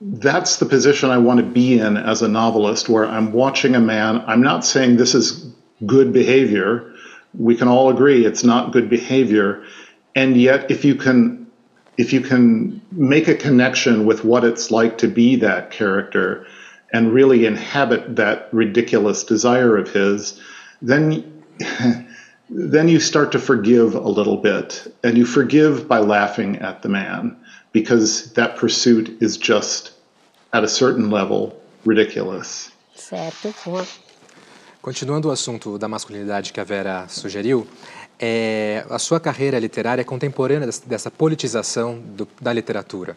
[0.01, 3.81] that's the position I want to be in as a novelist, where I'm watching a
[3.81, 4.23] man.
[4.27, 5.51] I'm not saying this is
[5.85, 6.95] good behavior.
[7.35, 9.65] We can all agree it's not good behavior,
[10.15, 11.47] and yet, if you can
[11.99, 16.47] if you can make a connection with what it's like to be that character
[16.93, 20.41] and really inhabit that ridiculous desire of his,
[20.81, 21.25] then
[22.51, 26.89] then you start to forgive a little bit, and you forgive by laughing at the
[26.89, 27.37] man
[27.73, 29.93] because that pursuit is just
[30.53, 32.71] at a certain level ridiculous.
[32.95, 33.55] Certo.
[34.81, 37.67] Continuando o assunto da masculinidade que a Vera sugeriu,
[38.19, 43.17] é, a sua carreira literária é contemporânea dessa, dessa politização do, da literatura.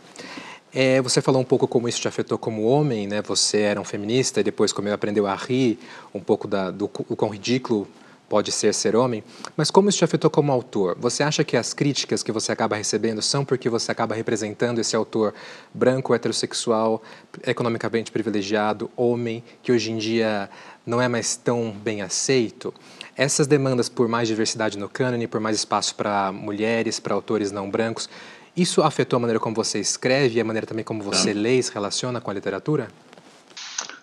[0.74, 3.22] É, você falou um pouco como isso te afetou como homem, né?
[3.24, 5.78] Você era um feminista e depois como aprendeu a rir
[6.14, 7.88] um pouco da, do o quão ridículo
[8.30, 9.22] pode ser ser homem.
[9.58, 10.96] Mas como isso te afetou como autor?
[10.98, 14.96] Você acha que as críticas que você acaba recebendo são porque você acaba representando esse
[14.96, 15.34] autor
[15.74, 17.04] branco, heterossexual,
[17.46, 20.50] economicamente privilegiado, homem, que hoje em dia
[20.86, 22.74] não é mais tão bem aceito?
[23.18, 27.70] Essas demandas por mais diversidade no cânone, por mais espaço para mulheres, para autores não
[27.70, 28.08] brancos,
[28.56, 31.64] isso afetou a maneira como você escreve e a maneira também como você lê e
[31.64, 32.88] se relaciona com a literatura?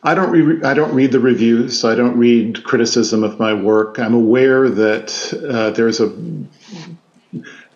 [0.04, 1.84] I don't re- I don't read the reviews.
[1.84, 3.98] I don't read criticism of my work.
[3.98, 6.12] I'm aware that uh, there's a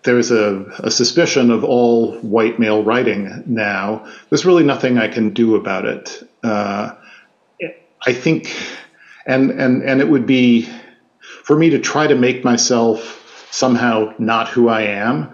[0.04, 4.06] there's a, a, suspicion of all white male writing now.
[4.30, 6.28] There's really nothing I can do about it.
[6.42, 6.94] Uh,
[8.06, 8.54] I think,
[9.26, 10.68] and and and it would be
[11.44, 13.18] for me to try to make myself
[13.50, 15.28] somehow not who I am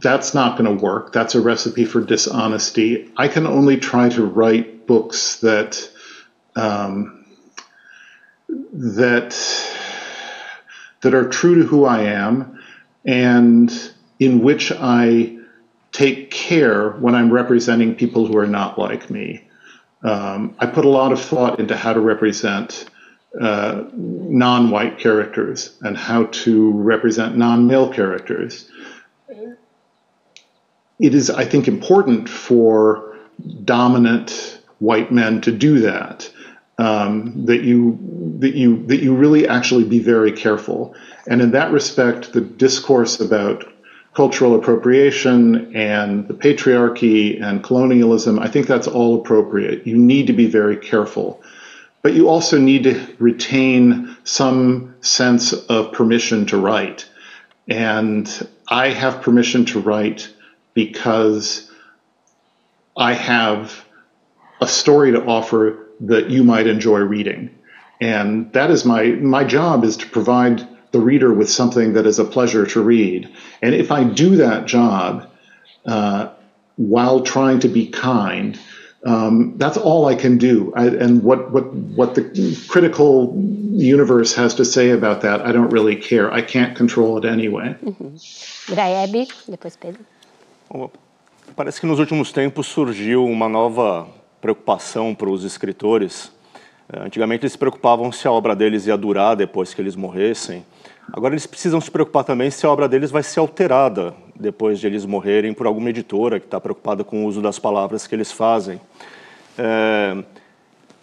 [0.00, 1.12] that's not going to work.
[1.12, 3.10] That's a recipe for dishonesty.
[3.16, 5.90] I can only try to write books that
[6.54, 7.24] um,
[8.48, 9.30] that
[11.00, 12.62] that are true to who I am,
[13.04, 13.72] and
[14.18, 15.38] in which I
[15.92, 19.48] take care when I'm representing people who are not like me.
[20.02, 22.86] Um, I put a lot of thought into how to represent
[23.40, 28.70] uh, non-white characters and how to represent non-male characters.
[30.98, 33.16] It is, I think, important for
[33.64, 36.30] dominant white men to do that.
[36.78, 37.98] Um, that you
[38.40, 40.94] that you that you really actually be very careful.
[41.28, 43.64] And in that respect, the discourse about
[44.14, 49.86] cultural appropriation and the patriarchy and colonialism, I think that's all appropriate.
[49.86, 51.42] You need to be very careful
[52.02, 57.08] but you also need to retain some sense of permission to write.
[57.68, 60.28] And I have permission to write
[60.74, 61.70] because
[62.96, 63.84] I have
[64.60, 67.50] a story to offer that you might enjoy reading.
[68.00, 72.18] And that is my my job is to provide the reader with something that is
[72.18, 73.28] a pleasure to read.
[73.62, 75.30] And if I do that job
[75.86, 76.30] uh,
[76.76, 78.58] while trying to be kind,
[79.04, 80.72] um, that's all I can do.
[80.76, 83.34] I, and what, what, what the critical
[83.72, 86.30] universe has to say about that, I don't really care.
[86.30, 87.74] I can't control it anyway.
[87.82, 88.20] Uhum.
[88.66, 90.04] Graieb, depois Pedro.
[91.54, 94.08] Parece que nos últimos tempos surgiu uma nova
[94.40, 96.32] preocupação para os escritores.
[96.90, 100.64] Eh, antigamente eles se preocupavam se a obra deles ia durar depois que eles morressem.
[101.12, 104.86] Agora eles precisam se preocupar também se a obra deles vai ser alterada depois de
[104.86, 108.32] eles morrerem por alguma editora que está preocupada com o uso das palavras que eles
[108.32, 108.80] fazem.
[109.58, 110.24] É,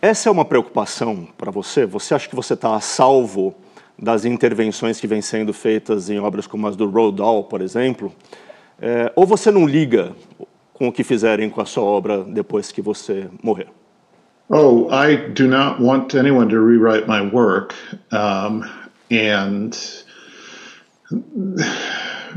[0.01, 1.85] essa é uma preocupação para você?
[1.85, 3.53] Você acha que você está a salvo
[3.97, 8.11] das intervenções que vêm sendo feitas em obras como as do Roald Dahl, por exemplo?
[8.81, 10.13] É, ou você não liga
[10.73, 13.67] com o que fizerem com a sua obra depois que você morrer?
[14.49, 17.75] Oh, I do not want anyone to rewrite my work.
[18.11, 18.63] Um,
[19.11, 19.77] and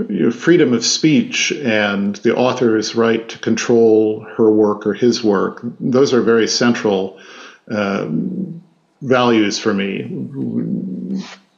[0.09, 5.23] you know, freedom of speech and the author's right to control her work or his
[5.23, 7.19] work, those are very central
[7.71, 8.07] uh,
[9.01, 10.05] values for me.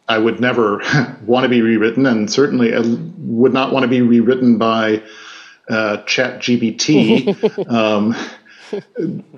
[0.09, 0.83] I would never
[1.25, 5.03] want to be rewritten, and certainly I would not want to be rewritten by
[5.69, 7.69] uh, ChatGPT.
[7.71, 8.15] um,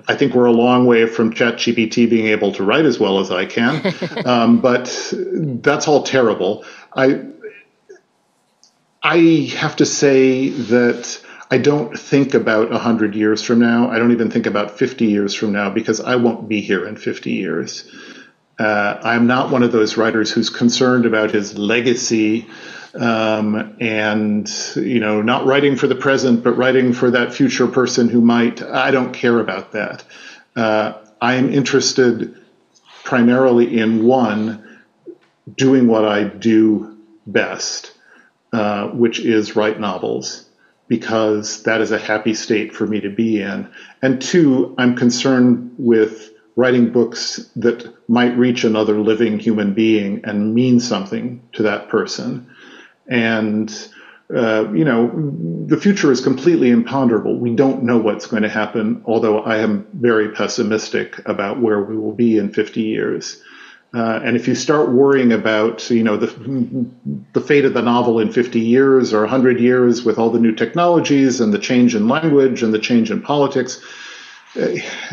[0.07, 3.31] I think we're a long way from ChatGPT being able to write as well as
[3.31, 3.93] I can,
[4.25, 6.65] um, but that's all terrible.
[6.95, 7.25] I
[9.03, 13.89] I have to say that I don't think about 100 years from now.
[13.89, 16.97] I don't even think about 50 years from now because I won't be here in
[16.97, 17.89] 50 years.
[18.59, 22.47] Uh, I'm not one of those writers who's concerned about his legacy
[22.95, 28.09] um, and you know not writing for the present but writing for that future person
[28.09, 30.03] who might i don't care about that
[30.57, 32.35] uh, I am interested
[33.03, 34.81] primarily in one,
[35.55, 36.97] doing what I do
[37.27, 37.93] best,
[38.51, 40.49] uh, which is write novels,
[40.87, 43.69] because that is a happy state for me to be in.
[44.01, 50.53] And two, I'm concerned with writing books that might reach another living human being and
[50.53, 52.49] mean something to that person.
[53.07, 53.71] And
[54.35, 55.09] uh, you know,
[55.67, 57.39] the future is completely imponderable.
[57.39, 61.95] We don't know what's going to happen, although I am very pessimistic about where we
[61.95, 63.41] will be in 50 years.
[63.93, 66.27] Uh, and if you start worrying about, you know, the,
[67.31, 70.51] the fate of the novel in 50 years or 100 years with all the new
[70.51, 73.81] technologies and the change in language and the change in politics,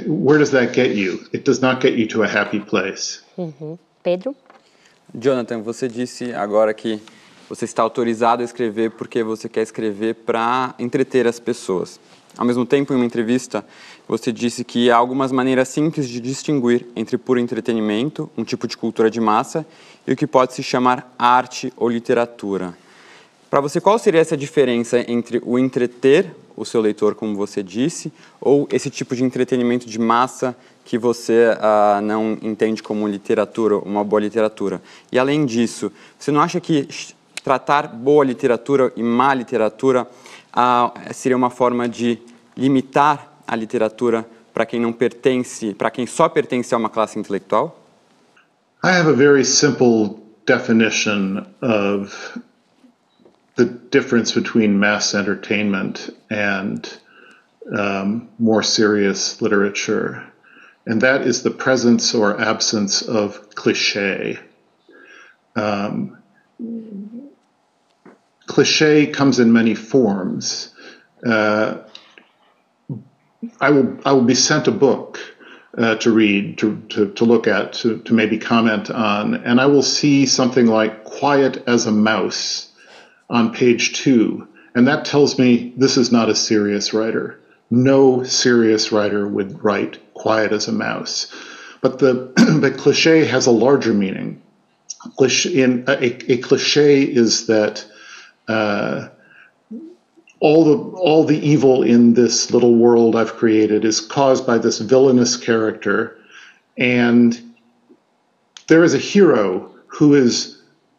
[0.06, 1.20] where does that get you?
[1.32, 3.22] It does not get you to a happy place.
[3.36, 3.78] Uhum.
[4.02, 4.34] Pedro?
[5.14, 7.00] Jonathan, você disse agora que
[7.48, 12.00] você está autorizado a escrever porque você quer escrever para entreter as pessoas.
[12.36, 13.64] Ao mesmo tempo, em uma entrevista,
[14.08, 18.76] você disse que há algumas maneiras simples de distinguir entre puro entretenimento, um tipo de
[18.76, 19.64] cultura de massa,
[20.06, 22.76] e o que pode se chamar arte ou literatura.
[23.54, 28.12] Para você, qual seria essa diferença entre o entreter o seu leitor, como você disse,
[28.40, 34.02] ou esse tipo de entretenimento de massa que você uh, não entende como literatura, uma
[34.02, 34.82] boa literatura?
[35.12, 36.88] E além disso, você não acha que
[37.44, 40.04] tratar boa literatura e má literatura
[40.52, 42.18] ah, seria uma forma de
[42.56, 47.80] limitar a literatura para quem não pertence, para quem só pertence a uma classe intelectual?
[48.82, 52.12] I have a very simple definition of
[53.56, 56.98] the difference between mass entertainment and
[57.76, 60.24] um, more serious literature,
[60.86, 64.38] and that is the presence or absence of cliche.
[65.56, 66.18] Um,
[68.46, 70.74] cliche comes in many forms.
[71.24, 71.78] Uh,
[73.60, 75.20] I will I will be sent a book
[75.76, 79.66] uh, to read, to, to, to look at, to, to maybe comment on, and I
[79.66, 82.72] will see something like "Quiet as a Mouse"
[83.28, 87.40] on page two, and that tells me this is not a serious writer.
[87.70, 91.32] No serious writer would write "Quiet as a Mouse,"
[91.80, 94.42] but the but cliche has a larger meaning.
[95.18, 97.84] In a, a cliche is that
[98.48, 99.08] uh,
[100.40, 104.78] all the all the evil in this little world I've created is caused by this
[104.78, 106.18] villainous character,
[106.76, 107.54] and
[108.68, 110.53] there is a hero who is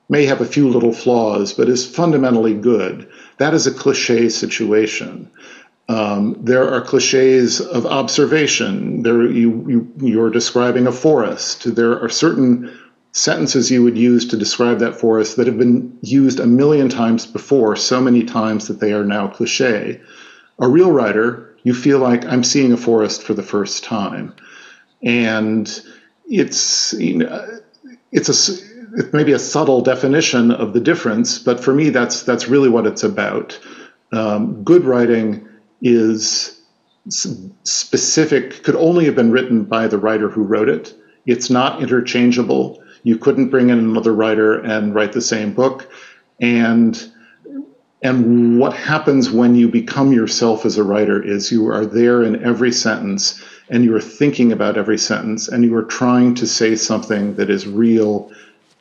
[0.09, 3.09] may have a few little flaws, but is fundamentally good.
[3.37, 5.29] That is a cliche situation.
[5.87, 9.03] Um, there are cliches of observation.
[9.03, 11.75] There, you, you, you're describing a forest.
[11.75, 12.75] There are certain
[13.11, 17.25] sentences you would use to describe that forest that have been used a million times
[17.25, 20.01] before, so many times that they are now cliche.
[20.59, 24.33] A real writer, you feel like I'm seeing a forest for the first time.
[25.01, 25.81] And
[26.27, 27.59] it's, you know,
[28.11, 32.23] it's a, it may be a subtle definition of the difference, but for me, that's,
[32.23, 33.59] that's really what it's about.
[34.11, 35.47] Um, good writing
[35.81, 36.61] is
[37.09, 40.93] specific, could only have been written by the writer who wrote it.
[41.25, 45.89] It's not interchangeable you couldn't bring in another writer and write the same book.
[46.41, 47.11] And
[48.01, 52.43] and what happens when you become yourself as a writer is you are there in
[52.43, 56.75] every sentence and you are thinking about every sentence and you are trying to say
[56.75, 58.31] something that is real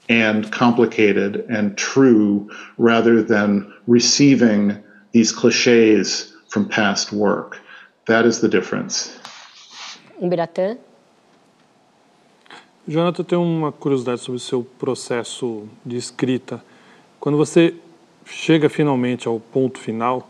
[0.09, 4.83] and complicated and true rather than receiving
[5.13, 7.59] these cliches from past work.
[8.07, 9.19] That is the difference.
[10.21, 10.79] Umberatan?
[12.87, 16.63] Jonathan, eu tenho uma curiosidade sobre o seu processo de escrita.
[17.19, 17.75] Quando você
[18.27, 20.29] chega finalmente ao ponto final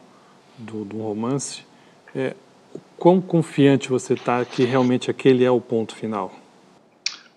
[0.56, 1.64] do, do romance,
[2.14, 2.34] é,
[2.96, 6.32] quão confiante você está que realmente aquele é o ponto final?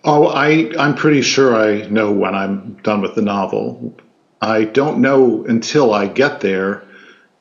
[0.04, 3.96] Oh, I, I'm pretty sure I know when I'm done with the novel.
[4.40, 6.84] I don't know until I get there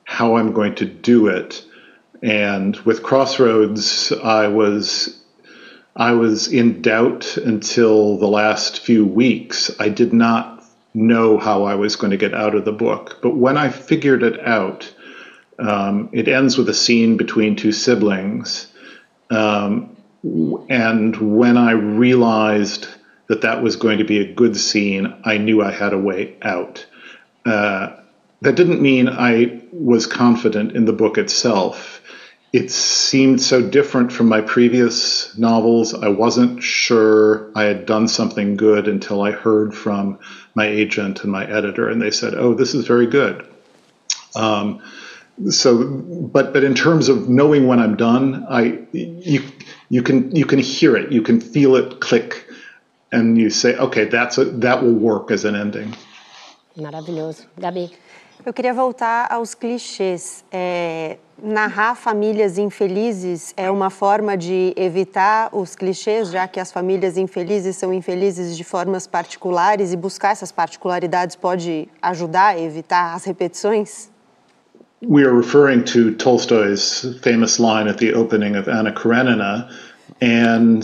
[0.03, 1.63] how I'm going to do it.
[2.23, 5.21] And with Crossroads, I was
[5.95, 9.71] I was in doubt until the last few weeks.
[9.79, 13.19] I did not know how I was going to get out of the book.
[13.21, 14.91] But when I figured it out,
[15.59, 18.71] um, it ends with a scene between two siblings.
[19.29, 22.87] Um, and when I realized
[23.27, 26.35] that that was going to be a good scene, I knew I had a way
[26.41, 26.85] out.
[27.45, 27.95] Uh,
[28.41, 32.01] that didn't mean I was confident in the book itself
[32.53, 35.93] it seemed so different from my previous novels.
[35.93, 40.19] I wasn't sure I had done something good until I heard from
[40.55, 43.45] my agent and my editor, and they said, "Oh, this is very good."
[44.35, 44.81] Um,
[45.49, 49.41] so, but but in terms of knowing when I'm done, I you
[49.89, 52.45] you can you can hear it, you can feel it click,
[53.11, 55.93] and you say, okay, that's a, that will work as an ending.
[56.75, 57.45] Maravilhoso.
[57.57, 57.91] Gabi.
[58.45, 60.45] Eu queria voltar aos clichês.
[60.51, 67.17] É, narrar famílias infelizes é uma forma de evitar os clichês, já que as famílias
[67.17, 73.25] infelizes são infelizes de formas particulares e buscar essas particularidades pode ajudar a evitar as
[73.25, 74.09] repetições?
[75.01, 79.71] We are referring to Tolstoy's famous line at the opening of Anna Karenina,
[80.19, 80.83] and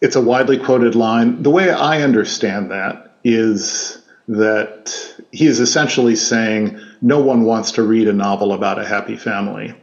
[0.00, 1.42] it's a widely quoted line.
[1.42, 7.82] The way I understand that is that he is essentially saying no one wants to
[7.82, 9.74] read a novel about a happy family.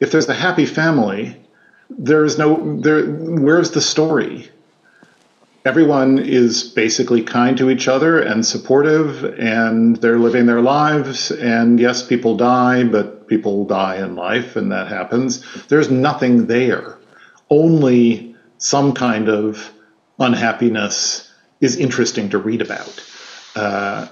[0.00, 1.36] If there's a happy family,
[1.90, 4.50] there is no there where's the story?
[5.64, 11.80] Everyone is basically kind to each other and supportive and they're living their lives and
[11.80, 15.42] yes people die but people die in life and that happens.
[15.68, 16.98] There's nothing there.
[17.48, 19.72] Only some kind of
[20.18, 23.02] unhappiness is interesting to read about.
[23.56, 24.08] Uh,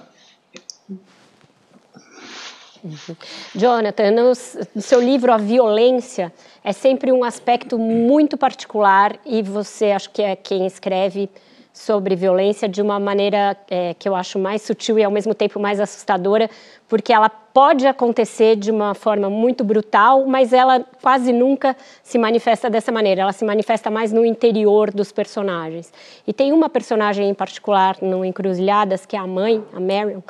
[3.55, 10.09] Jonathan, no, seu livro A Violência é sempre um aspecto muito particular e você acho
[10.09, 11.29] que é quem escreve
[11.73, 15.59] sobre violência de uma maneira é, que eu acho mais sutil e ao mesmo tempo
[15.59, 16.47] mais assustadora,
[16.87, 22.69] porque ela pode acontecer de uma forma muito brutal, mas ela quase nunca se manifesta
[22.69, 25.91] dessa maneira, ela se manifesta mais no interior dos personagens.
[26.27, 30.21] E tem uma personagem em particular no Encruzilhadas, que é a mãe, a Marion,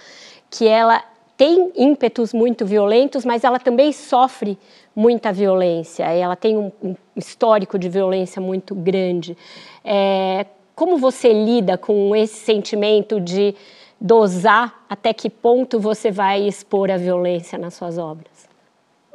[0.49, 1.04] que ela
[1.38, 4.57] tem ímpetos muito violentos, mas ela também sofre
[4.95, 9.36] muita violência, ela tem um, um histórico de violência muito grande.
[9.84, 13.55] É, como você lida com esse sentimento de
[13.99, 18.47] dosar até que ponto você vai expor a violência nas suas obras?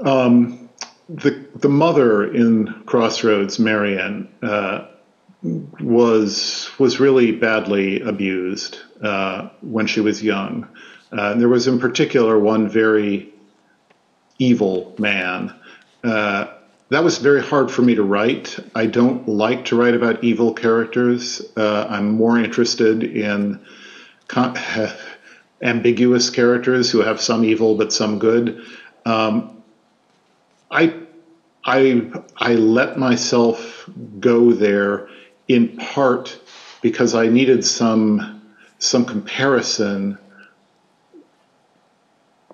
[0.00, 0.68] Um,
[1.08, 4.84] the the mother in Crossroads, Marianne, uh,
[5.80, 10.66] was was really badly abused uh, when she was young.
[11.10, 13.32] Uh, there was in particular one very
[14.38, 15.54] evil man
[16.04, 16.46] uh,
[16.90, 18.58] that was very hard for me to write.
[18.74, 21.42] I don't like to write about evil characters.
[21.56, 23.60] Uh, I'm more interested in
[24.26, 24.56] con-
[25.62, 28.64] ambiguous characters who have some evil but some good.
[29.04, 29.62] Um,
[30.70, 30.94] I,
[31.64, 33.88] I, I let myself
[34.18, 35.08] go there
[35.46, 36.38] in part
[36.80, 38.36] because I needed some
[38.80, 40.16] some comparison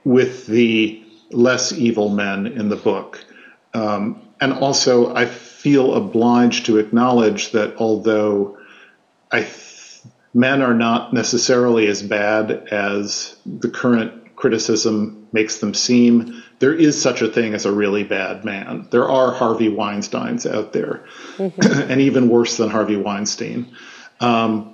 [0.05, 3.25] with the less evil men in the book.
[3.73, 8.59] Um, and also, I feel obliged to acknowledge that although
[9.33, 10.03] I th-
[10.35, 17.01] men are not necessarily as bad as the current criticism makes them seem, there is
[17.01, 18.87] such a thing as a really bad man.
[18.91, 21.05] There are Harvey Weinsteins out there,
[21.37, 21.91] mm-hmm.
[21.91, 23.75] and even worse than Harvey Weinstein.
[24.21, 24.74] Um,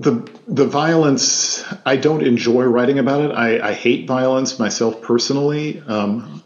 [0.00, 3.32] the the violence I don't enjoy writing about it.
[3.32, 5.82] I, I hate violence myself personally.
[5.86, 6.42] Um,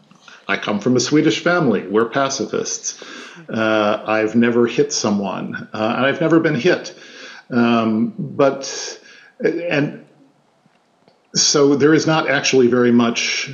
[0.47, 1.87] I come from a Swedish family.
[1.87, 3.01] We're pacifists.
[3.49, 6.97] Uh, I've never hit someone, uh, and I've never been hit.
[7.49, 8.99] Um, but
[9.43, 10.05] and
[11.35, 13.49] so there is not actually very much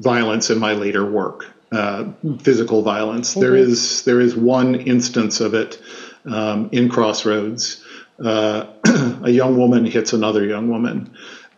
[0.00, 3.30] violence in my later work, uh, physical violence.
[3.30, 3.40] Mm-hmm.
[3.40, 5.80] There is there is one instance of it
[6.26, 7.81] um, in Crossroads.
[8.22, 8.66] Uh,
[9.24, 11.14] a young woman hits another young woman,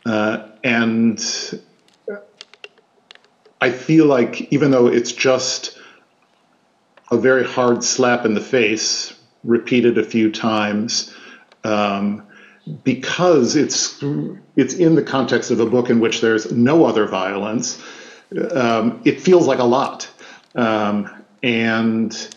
[0.07, 1.21] uh, and
[3.61, 5.79] I feel like even though it's just
[7.11, 11.15] a very hard slap in the face, repeated a few times,
[11.65, 12.27] um,
[12.83, 14.03] because it's
[14.57, 17.83] it's in the context of a book in which there's no other violence,
[18.53, 20.11] um, it feels like a lot,
[20.55, 22.34] um, and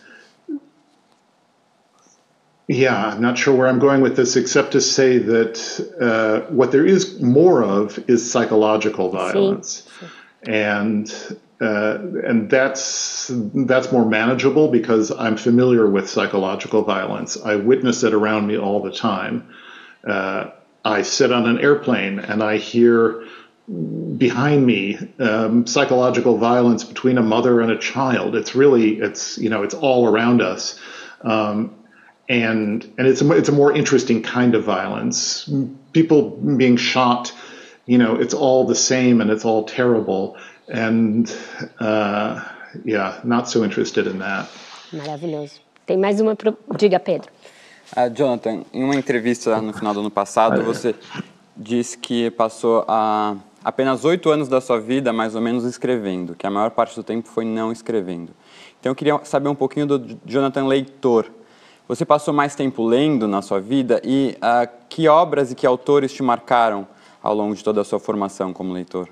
[2.68, 6.70] yeah, I'm not sure where I'm going with this, except to say that uh, what
[6.70, 9.88] there is more of is psychological violence
[10.42, 11.12] and
[11.60, 17.36] uh, and that's that's more manageable because I'm familiar with psychological violence.
[17.36, 19.52] I witness it around me all the time.
[20.06, 20.50] Uh,
[20.84, 23.24] I sit on an airplane and I hear
[24.16, 28.36] behind me um, psychological violence between a mother and a child.
[28.36, 30.78] It's really it's you know it's all around us.
[31.22, 31.74] Um,
[32.28, 35.50] and and it's a, it's a more interesting kind of violence.
[35.92, 37.32] People being shot
[37.88, 40.36] you know, it's all the same and it's all terrible.
[40.68, 41.26] And
[41.80, 42.44] uh,
[42.84, 44.46] yeah, not so interested in that.
[44.92, 45.60] Maravilhoso.
[45.86, 46.56] Tem mais uma pro...
[46.76, 47.30] Diga, Pedro.
[47.96, 50.94] Uh, Jonathan, em uma entrevista no final do ano passado, você
[51.56, 56.46] disse que passou a apenas oito anos da sua vida, mais ou menos, escrevendo, que
[56.46, 58.32] a maior parte do tempo foi não escrevendo.
[58.78, 61.26] Então eu queria saber um pouquinho do Jonathan leitor.
[61.88, 66.12] Você passou mais tempo lendo na sua vida e uh, que obras e que autores
[66.12, 66.86] te marcaram
[67.22, 69.08] ao longo de toda a sua formação como leitor?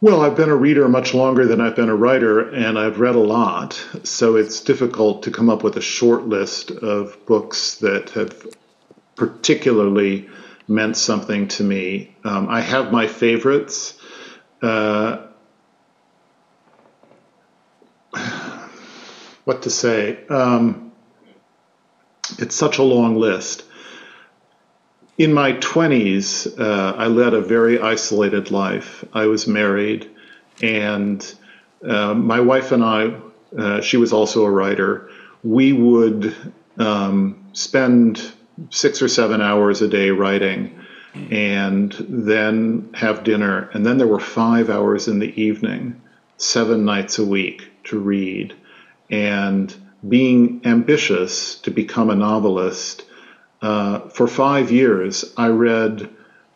[0.00, 3.14] Well, I've been a reader much longer than I've been a writer, and I've read
[3.14, 3.74] a lot,
[4.04, 8.46] so it's difficult to come up with a short list of books that have
[9.14, 10.28] particularly
[10.68, 12.14] meant something to me.
[12.24, 13.98] Um, I have my favorites.
[14.62, 15.18] Uh,
[19.44, 20.18] what to say?
[20.28, 20.85] Um,
[22.38, 23.64] it's such a long list.
[25.18, 29.04] In my 20s, uh, I led a very isolated life.
[29.12, 30.10] I was married,
[30.62, 31.34] and
[31.86, 33.14] uh, my wife and I,
[33.56, 35.08] uh, she was also a writer,
[35.42, 36.34] we would
[36.78, 38.32] um, spend
[38.70, 40.78] six or seven hours a day writing
[41.30, 43.70] and then have dinner.
[43.72, 46.00] And then there were five hours in the evening,
[46.36, 48.54] seven nights a week to read.
[49.10, 49.74] And
[50.08, 53.04] being ambitious to become a novelist,
[53.62, 56.08] uh, for five years, I read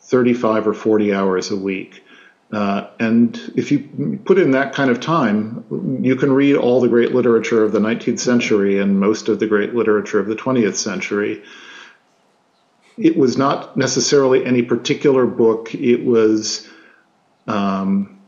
[0.03, 2.05] 35 or 40 hours a week.
[2.53, 5.65] Uh, and if you put in that kind of time,
[6.03, 9.47] you can read all the great literature of the 19th century and most of the
[9.47, 11.43] great literature of the 20th century
[13.01, 15.75] it was not necessarily any particular book.
[15.75, 16.69] It was
[17.47, 18.19] um,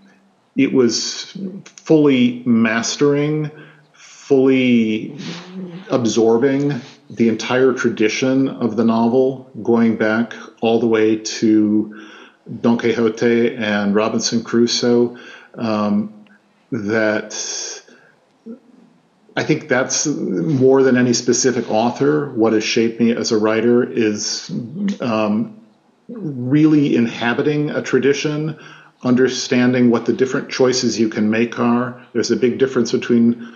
[0.56, 3.50] it was fully mastering,
[4.32, 5.14] fully
[5.90, 6.80] absorbing
[7.10, 12.08] the entire tradition of the novel, going back all the way to
[12.62, 15.18] Don Quixote and Robinson Crusoe.
[15.54, 16.24] Um,
[16.70, 17.34] that
[19.36, 22.30] I think that's more than any specific author.
[22.30, 24.50] What has shaped me as a writer is
[25.02, 25.60] um,
[26.08, 28.58] really inhabiting a tradition,
[29.02, 32.02] understanding what the different choices you can make are.
[32.14, 33.54] There's a big difference between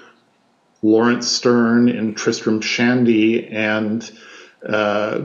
[0.87, 4.09] Laurence Sterne and Tristram Shandy and
[4.65, 5.19] uh,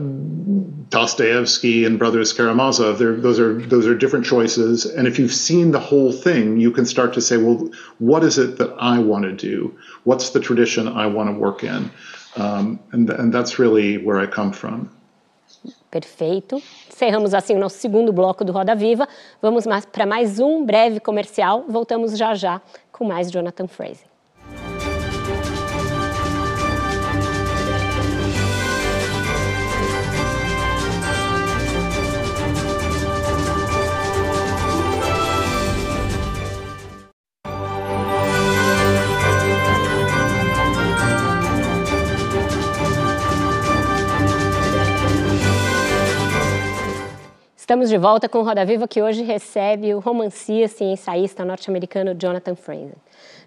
[0.88, 2.98] Dostoevsky and Brothers Karamazov.
[2.98, 4.84] those are those are different choices.
[4.84, 8.38] And if you've seen the whole thing, you can start to say, well, what is
[8.38, 9.76] it that I want to do?
[10.04, 11.90] What's the tradition I want to work in?
[12.36, 14.90] Um, and, and that's really where I come from.
[15.90, 16.60] Perfeito.
[16.90, 19.06] Encerramos assim o nosso segundo bloco do Roda Viva.
[19.40, 21.64] Vamos para mais um breve comercial.
[21.68, 22.60] Voltamos já já
[22.90, 24.11] com mais Jonathan Franzen.
[47.72, 52.54] Estamos de volta com Roda Viva, que hoje recebe o romancista e ensaísta norte-americano Jonathan
[52.54, 52.92] Franzen.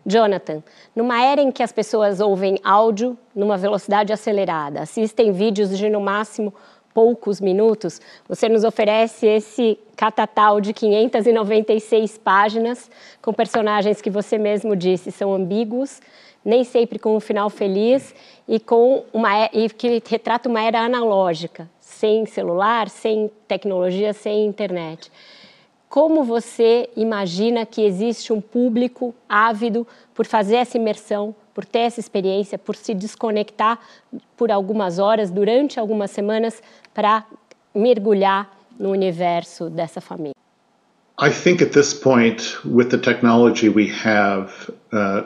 [0.04, 0.64] Jonathan,
[0.96, 6.02] numa era em que as pessoas ouvem áudio numa velocidade acelerada, assistem vídeos de no
[6.02, 6.52] máximo
[6.92, 12.90] poucos minutos, você nos oferece esse catatal de 596 páginas
[13.22, 16.02] com personagens que você mesmo disse são ambíguos,
[16.44, 18.16] nem sempre com um final feliz
[18.48, 25.12] e com uma e que retrata uma era analógica, sem celular, sem tecnologia, sem internet.
[25.88, 32.00] Como você imagina que existe um público ávido por fazer essa imersão, por ter essa
[32.00, 33.80] experiência, por se desconectar
[34.36, 36.62] por algumas horas, durante algumas semanas,
[36.94, 37.26] para
[37.74, 40.36] mergulhar no universo dessa família?
[41.18, 44.52] I think at this point, with the technology we have,
[44.92, 45.22] uh,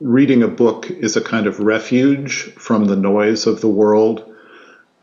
[0.00, 4.27] reading a book is a kind of refuge from the noise of the world.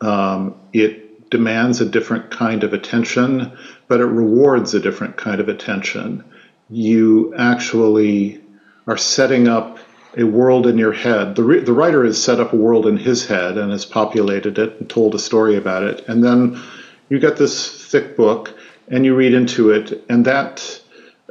[0.05, 5.49] Um, it demands a different kind of attention, but it rewards a different kind of
[5.49, 6.23] attention.
[6.69, 8.41] You actually
[8.85, 9.79] are setting up
[10.17, 11.35] a world in your head.
[11.35, 14.59] The, re- the writer has set up a world in his head and has populated
[14.59, 16.07] it and told a story about it.
[16.07, 16.61] And then
[17.09, 18.53] you get this thick book
[18.87, 20.81] and you read into it, and that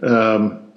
[0.02, 0.72] um,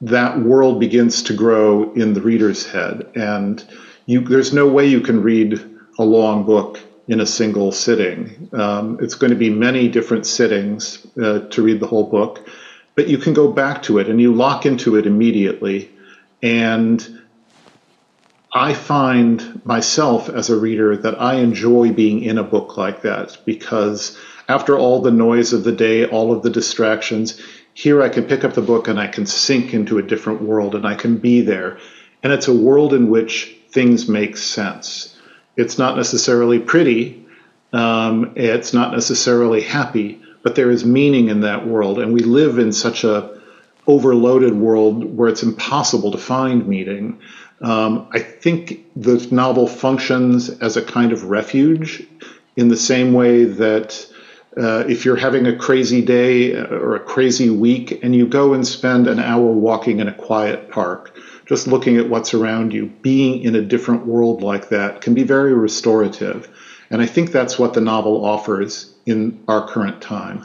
[0.00, 3.10] that world begins to grow in the reader's head.
[3.16, 3.64] And
[4.06, 8.48] you, there's no way you can read a long book in a single sitting.
[8.52, 12.48] Um, it's going to be many different sittings uh, to read the whole book,
[12.94, 15.90] but you can go back to it and you lock into it immediately.
[16.42, 17.22] And
[18.52, 23.36] I find myself as a reader that I enjoy being in a book like that
[23.44, 24.16] because
[24.48, 27.40] after all the noise of the day, all of the distractions,
[27.74, 30.74] here I can pick up the book and I can sink into a different world
[30.74, 31.78] and I can be there.
[32.22, 35.13] And it's a world in which things make sense.
[35.56, 37.26] It's not necessarily pretty,
[37.72, 41.98] um, it's not necessarily happy, but there is meaning in that world.
[41.98, 43.40] And we live in such a
[43.86, 47.20] overloaded world where it's impossible to find meaning.
[47.60, 52.06] Um, I think the novel functions as a kind of refuge
[52.56, 54.06] in the same way that
[54.56, 58.66] uh, if you're having a crazy day or a crazy week and you go and
[58.66, 63.42] spend an hour walking in a quiet park, just looking at what's around you, being
[63.42, 66.48] in a different world like that can be very restorative.
[66.90, 70.44] And I think that's what the novel offers in our current time.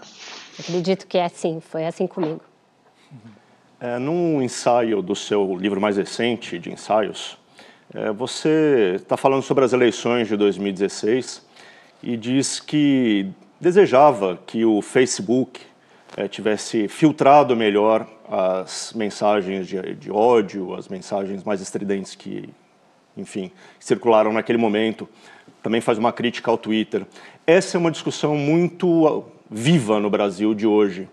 [0.59, 2.41] Acredito que é assim, foi assim comigo.
[3.79, 7.37] É, num ensaio do seu livro mais recente de ensaios,
[7.93, 11.41] é, você está falando sobre as eleições de 2016
[12.03, 13.27] e diz que
[13.59, 15.61] desejava que o Facebook
[16.19, 22.49] é, tivesse filtrado melhor as mensagens de, de, ódio, as mensagens mais estridentes que,
[23.15, 23.49] enfim,
[23.79, 25.07] circularam naquele momento.
[25.63, 27.05] Também faz uma crítica ao Twitter.
[27.47, 31.07] Essa é uma discussão muito viva no Brasil de hoje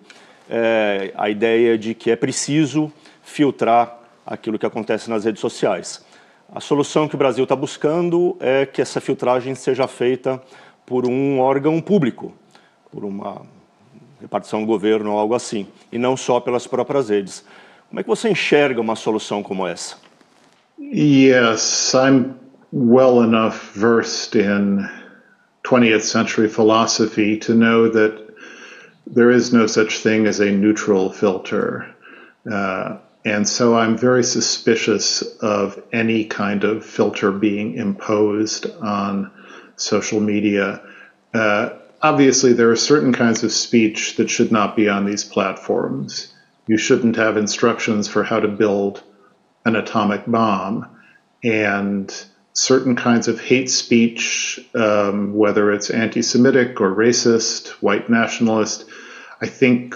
[0.51, 2.93] é, a ideia de que é preciso
[3.23, 6.05] filtrar aquilo que acontece nas redes sociais.
[6.53, 10.43] A solução que o Brasil está buscando é que essa filtragem seja feita
[10.85, 12.35] por um órgão público,
[12.91, 13.47] por uma
[14.21, 17.45] repartição do governo ou algo assim, e não só pelas próprias redes.
[17.89, 19.97] Como é que você enxerga uma solução como essa?
[20.79, 22.35] Yes, I'm
[22.73, 24.89] well enough versed in
[25.65, 28.27] 20th century philosophy to know that
[29.07, 31.87] there is no such thing as a neutral filter.
[32.51, 39.31] Uh, and so I'm very suspicious of any kind of filter being imposed on
[39.77, 40.81] social media.
[41.35, 41.71] Uh,
[42.03, 46.33] obviously, there are certain kinds of speech that should not be on these platforms.
[46.67, 49.03] You shouldn't have instructions for how to build
[49.65, 50.87] an atomic bomb.
[51.45, 52.13] And
[52.57, 58.87] certain kinds of hate speech, um, whether it's anti Semitic or racist, white nationalist,
[59.41, 59.95] I think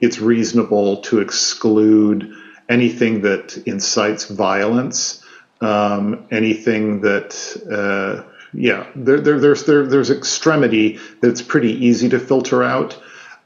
[0.00, 2.34] it's reasonable to exclude
[2.68, 5.22] anything that incites violence,
[5.60, 7.34] um, anything that,
[7.70, 13.00] uh, yeah, there, there, there's there, there's extremity that's pretty easy to filter out,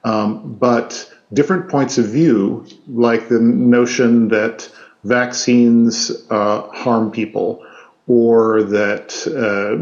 [0.05, 4.70] um, but different points of view, like the notion that
[5.05, 7.64] vaccines uh, harm people
[8.07, 9.76] or that uh,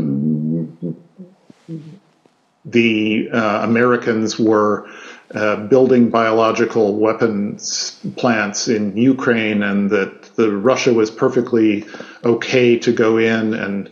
[2.64, 4.88] the uh, Americans were
[5.34, 11.84] uh, building biological weapons plants in Ukraine, and that the Russia was perfectly
[12.24, 13.90] okay to go in and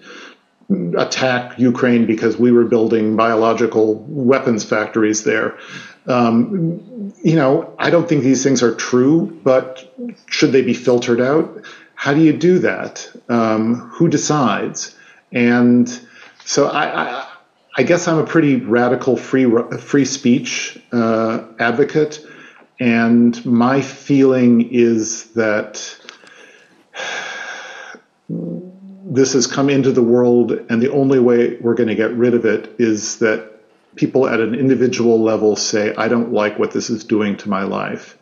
[0.97, 5.59] attack Ukraine because we were building biological weapons factories there.
[6.07, 9.93] Um, you know, I don't think these things are true, but
[10.27, 11.65] should they be filtered out?
[12.01, 13.07] how do you do that?
[13.29, 14.97] Um, who decides?
[15.33, 15.87] And
[16.47, 17.29] so I, I,
[17.77, 19.45] I, guess I'm a pretty radical free
[19.79, 22.27] free speech uh, advocate,
[22.81, 25.95] and my feeling is that
[29.11, 32.33] this has come into the world, and the only way we're going to get rid
[32.33, 33.61] of it is that
[33.97, 37.65] people at an individual level say, I don't like what this is doing to my
[37.65, 38.17] life.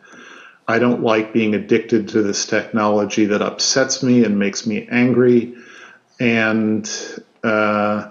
[0.67, 5.55] I don't like being addicted to this technology that upsets me and makes me angry.
[6.19, 6.89] And
[7.43, 8.09] uh,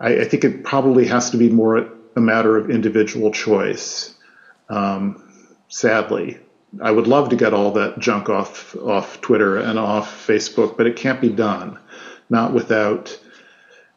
[0.00, 4.14] I, I, think it probably has to be more a matter of individual choice.
[4.68, 5.22] Um,
[5.68, 6.38] sadly,
[6.80, 10.86] I would love to get all that junk off off Twitter and off Facebook, but
[10.86, 11.78] it can't be done.
[12.32, 13.20] Not without,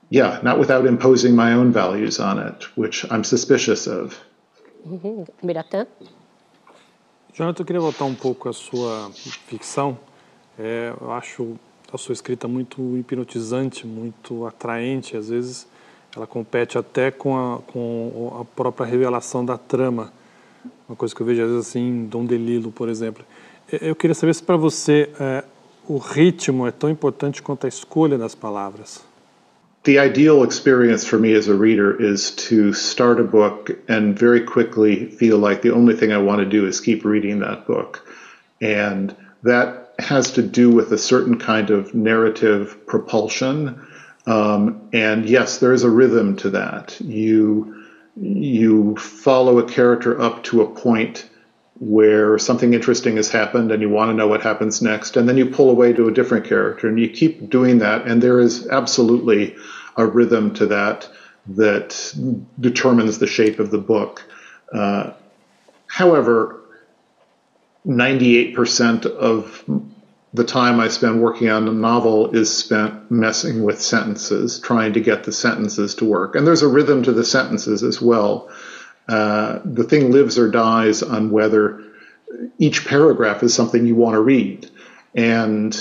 [0.09, 4.19] yeah, not without imposing my own values on it, which I'm suspicious of.
[4.86, 5.23] Mm-hmm.
[7.33, 9.09] Jonathan, eu queria voltar um pouco à sua
[9.47, 9.97] ficção.
[10.59, 11.55] É, eu acho
[11.93, 15.15] a sua escrita muito hipnotizante, muito atraente.
[15.15, 15.65] Às vezes
[16.13, 20.11] ela compete até com a, com a própria revelação da trama.
[20.89, 23.23] Uma coisa que eu vejo às vezes assim em Dom Delilo, por exemplo.
[23.71, 25.43] É, eu queria saber se para você é,
[25.88, 29.03] o ritmo é tão importante quanto a escolha das palavras.
[29.86, 34.41] the ideal experience for me as a reader is to start a book and very
[34.41, 38.05] quickly feel like the only thing I want to do is keep reading that book.
[38.59, 43.79] And that has to do with a certain kind of narrative propulsion.
[44.25, 46.99] Um, and yes, there is a rhythm to that.
[46.99, 47.83] You
[48.17, 51.29] you follow a character up to a point
[51.80, 55.38] where something interesting has happened and you want to know what happens next and then
[55.38, 58.67] you pull away to a different character and you keep doing that and there is
[58.67, 59.55] absolutely
[59.97, 61.07] a rhythm to that
[61.47, 62.13] that
[62.59, 64.23] determines the shape of the book.
[64.73, 65.11] Uh,
[65.88, 66.61] however,
[67.86, 69.63] 98% of
[70.34, 74.99] the time I spend working on a novel is spent messing with sentences, trying to
[74.99, 76.36] get the sentences to work.
[76.36, 78.49] And there's a rhythm to the sentences as well.
[79.08, 81.84] Uh, the thing lives or dies on whether
[82.58, 84.70] each paragraph is something you want to read.
[85.14, 85.76] And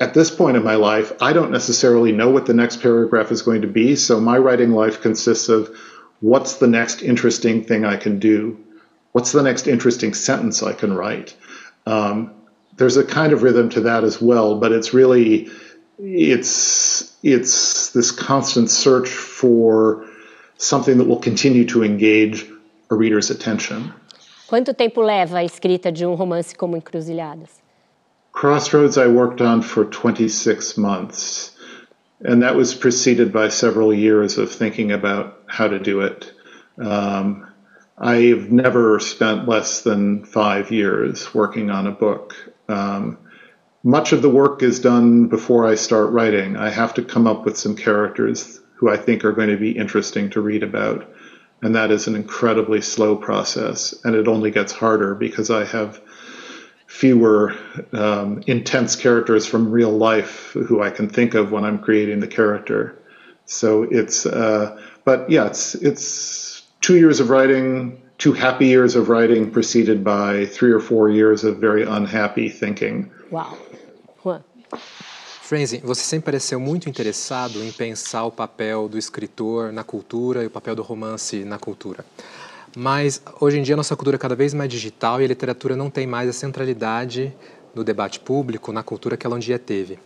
[0.00, 3.42] at this point in my life, I don't necessarily know what the next paragraph is
[3.42, 3.96] going to be.
[3.96, 5.74] So my writing life consists of
[6.20, 8.62] what's the next interesting thing I can do?
[9.12, 11.34] What's the next interesting sentence I can write?
[11.86, 12.32] Um,
[12.76, 15.48] there's a kind of rhythm to that as well, but it's really
[15.98, 20.06] it's it's this constant search for
[20.58, 22.46] something that will continue to engage
[22.90, 23.92] a reader's attention.
[24.46, 27.60] Quanto tempo leva a escrita de um romance como Encruzilhadas?
[28.32, 31.56] Crossroads I worked on for 26 months,
[32.20, 36.32] and that was preceded by several years of thinking about how to do it.
[36.78, 37.46] Um,
[37.98, 42.34] I've never spent less than five years working on a book.
[42.68, 43.18] Um,
[43.82, 46.56] much of the work is done before I start writing.
[46.56, 49.72] I have to come up with some characters who I think are going to be
[49.72, 51.10] interesting to read about.
[51.62, 53.94] And that is an incredibly slow process.
[54.04, 56.00] And it only gets harder because I have
[56.86, 57.54] fewer
[57.92, 62.28] um, intense characters from real life who I can think of when I'm creating the
[62.28, 62.98] character.
[63.46, 69.08] So it's, uh, but yeah, it's, it's two years of writing, two happy years of
[69.08, 73.10] writing, preceded by three or four years of very unhappy thinking.
[73.30, 73.56] Wow.
[75.46, 80.46] Frenzy, você sempre pareceu muito interessado em pensar o papel do escritor na cultura e
[80.46, 82.04] o papel do romance na cultura.
[82.76, 85.76] Mas hoje em dia a nossa cultura é cada vez mais digital e a literatura
[85.76, 87.32] não tem mais a centralidade
[87.72, 90.00] no debate público, na cultura que ela um dia teve.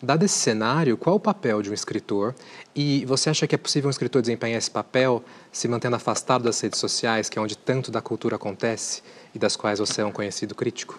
[0.00, 2.32] Dado esse cenário, qual o papel de um escritor?
[2.72, 6.60] E você acha que é possível um escritor desempenhar esse papel se mantendo afastado das
[6.60, 9.02] redes sociais, que é onde tanto da cultura acontece
[9.34, 10.96] e das quais você é um conhecido crítico?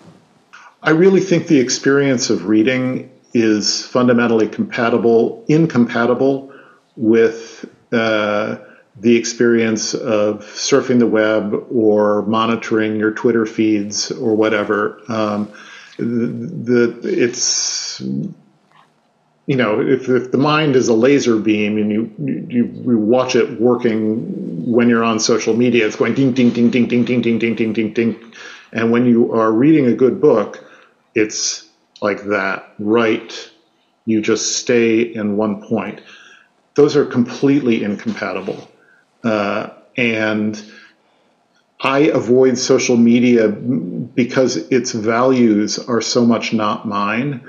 [0.85, 6.51] I really think the experience of reading is fundamentally compatible, incompatible
[6.95, 8.57] with uh,
[8.99, 14.99] the experience of surfing the web or monitoring your Twitter feeds or whatever.
[15.07, 15.53] Um,
[15.97, 22.65] the, it's you know if, if the mind is a laser beam and you, you
[22.65, 26.87] you watch it working when you're on social media, it's going ding ding ding ding
[26.87, 28.33] ding ding ding ding ding ding ding,
[28.71, 30.63] and when you are reading a good book,
[31.13, 31.66] it's
[32.01, 33.51] like that, right?
[34.05, 36.01] You just stay in one point.
[36.75, 38.69] Those are completely incompatible.
[39.23, 40.63] Uh, and
[41.81, 47.43] I avoid social media because its values are so much not mine.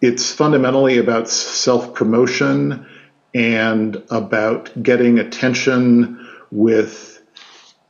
[0.00, 2.86] It's fundamentally about self promotion
[3.34, 7.22] and about getting attention with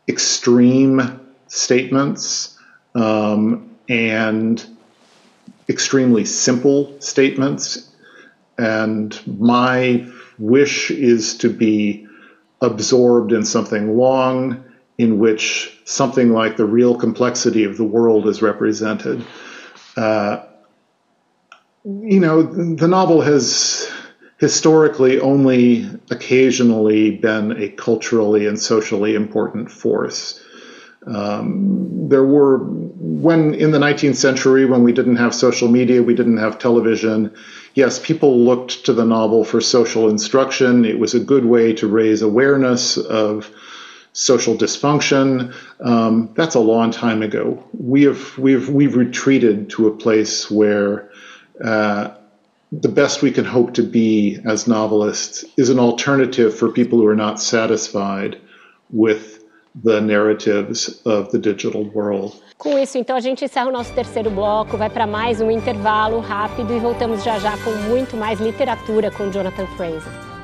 [0.08, 2.58] extreme statements
[2.94, 4.64] um, and
[5.68, 7.90] extremely simple statements.
[8.58, 10.06] And my
[10.38, 12.06] wish is to be
[12.60, 14.64] absorbed in something long
[14.98, 19.24] in which something like the real complexity of the world is represented.
[19.96, 20.44] Uh,
[21.84, 23.90] you know, the novel has
[24.38, 30.42] historically only occasionally been a culturally and socially important force.
[31.14, 36.14] Um, there were, when in the 19th century, when we didn't have social media, we
[36.14, 37.34] didn't have television,
[37.74, 40.84] yes, people looked to the novel for social instruction.
[40.84, 43.50] It was a good way to raise awareness of
[44.12, 45.54] social dysfunction.
[45.80, 47.62] Um, that's a long time ago.
[47.72, 51.10] We have we've we've retreated to a place where
[51.64, 52.14] uh,
[52.72, 57.06] the best we can hope to be as novelists is an alternative for people who
[57.06, 58.40] are not satisfied
[58.90, 59.37] with
[59.84, 62.34] the narratives of the digital world.
[62.56, 66.18] Com isso, então, a gente encerra o nosso terceiro bloco, vai para mais um intervalo
[66.18, 70.37] rápido e voltamos já já com muito mais literatura com Jonathan Fraser.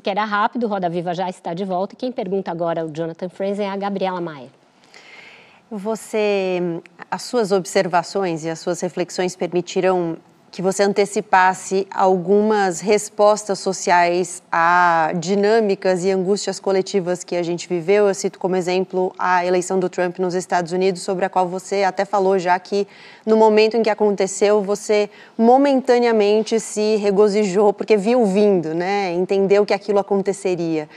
[0.00, 1.94] Disse que era rápido, Roda Viva já está de volta.
[1.94, 4.48] Quem pergunta agora o Jonathan Franzen é a Gabriela Maia.
[5.70, 6.80] Você,
[7.10, 10.16] as suas observações e as suas reflexões permitiram
[10.50, 18.08] que você antecipasse algumas respostas sociais a dinâmicas e angústias coletivas que a gente viveu.
[18.08, 21.84] Eu cito como exemplo a eleição do Trump nos Estados Unidos, sobre a qual você
[21.84, 22.86] até falou já que
[23.24, 29.12] no momento em que aconteceu, você momentaneamente se regozijou porque viu vindo, né?
[29.12, 30.88] Entendeu que aquilo aconteceria.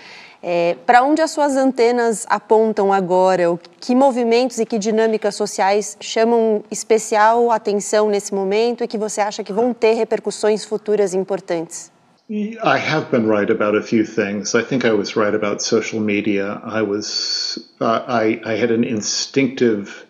[0.45, 3.57] É, Para onde as suas antenas apontam agora?
[3.79, 9.41] Que movimentos e que dinâmicas sociais chamam especial atenção nesse momento e que você acha
[9.41, 11.89] que vão ter repercussões futuras importantes?
[12.29, 14.53] I have been right about a few things.
[14.53, 16.61] I think I was right about social media.
[16.65, 20.05] I was uh, I, I had an instinctive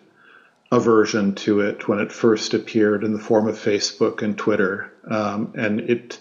[0.72, 5.52] aversion to it when it first appeared in the form of Facebook and Twitter, um,
[5.54, 6.18] and it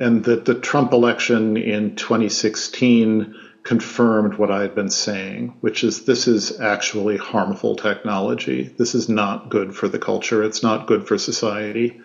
[0.00, 6.04] and that the Trump election in 2016 confirmed what I had been saying, which is
[6.04, 8.74] this is actually harmful technology.
[8.76, 10.42] This is not good for the culture.
[10.42, 12.00] It's not good for society.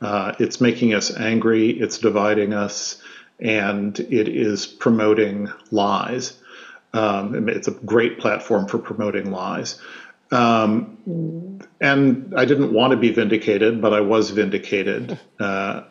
[0.00, 1.70] Uh, it's making us angry.
[1.70, 3.02] It's dividing us,
[3.38, 6.38] and it is promoting lies.
[6.92, 9.80] Um, it's a great platform for promoting lies.
[10.32, 15.18] Um, and I didn't want to be vindicated, but I was vindicated.
[15.38, 15.82] Uh,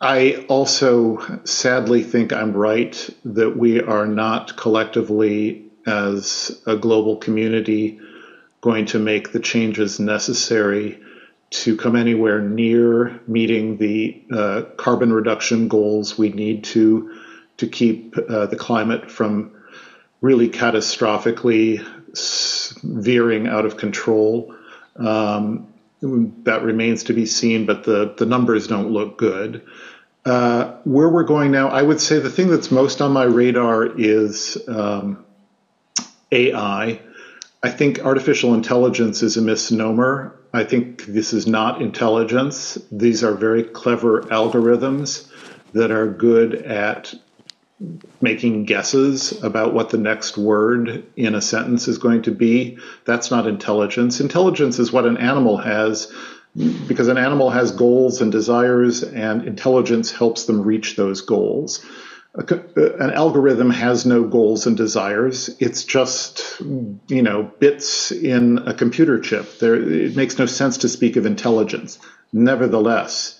[0.00, 7.98] I also sadly think I'm right that we are not collectively, as a global community,
[8.60, 11.00] going to make the changes necessary
[11.48, 17.18] to come anywhere near meeting the uh, carbon reduction goals we need to
[17.56, 19.52] to keep uh, the climate from
[20.20, 21.82] really catastrophically
[22.82, 24.54] veering out of control.
[24.96, 29.62] Um, that remains to be seen, but the, the numbers don't look good.
[30.24, 33.86] Uh, where we're going now, I would say the thing that's most on my radar
[33.86, 35.24] is um,
[36.32, 37.00] AI.
[37.62, 40.36] I think artificial intelligence is a misnomer.
[40.52, 42.78] I think this is not intelligence.
[42.90, 45.30] These are very clever algorithms
[45.72, 47.14] that are good at
[48.20, 52.78] making guesses about what the next word in a sentence is going to be.
[53.04, 54.20] That's not intelligence.
[54.20, 56.10] Intelligence is what an animal has
[56.86, 61.84] because an animal has goals and desires, and intelligence helps them reach those goals.
[62.34, 65.50] An algorithm has no goals and desires.
[65.58, 69.58] It's just, you know, bits in a computer chip.
[69.58, 71.98] There, it makes no sense to speak of intelligence.
[72.32, 73.35] Nevertheless,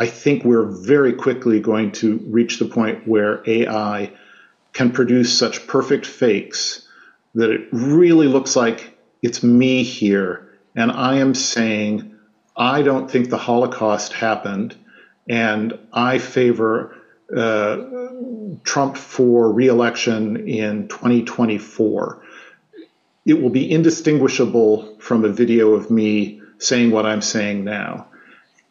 [0.00, 4.10] I think we're very quickly going to reach the point where AI
[4.72, 6.88] can produce such perfect fakes
[7.34, 10.48] that it really looks like it's me here.
[10.74, 12.14] And I am saying,
[12.56, 14.74] I don't think the Holocaust happened,
[15.28, 16.96] and I favor
[17.36, 17.76] uh,
[18.64, 22.22] Trump for reelection in 2024.
[23.26, 28.06] It will be indistinguishable from a video of me saying what I'm saying now.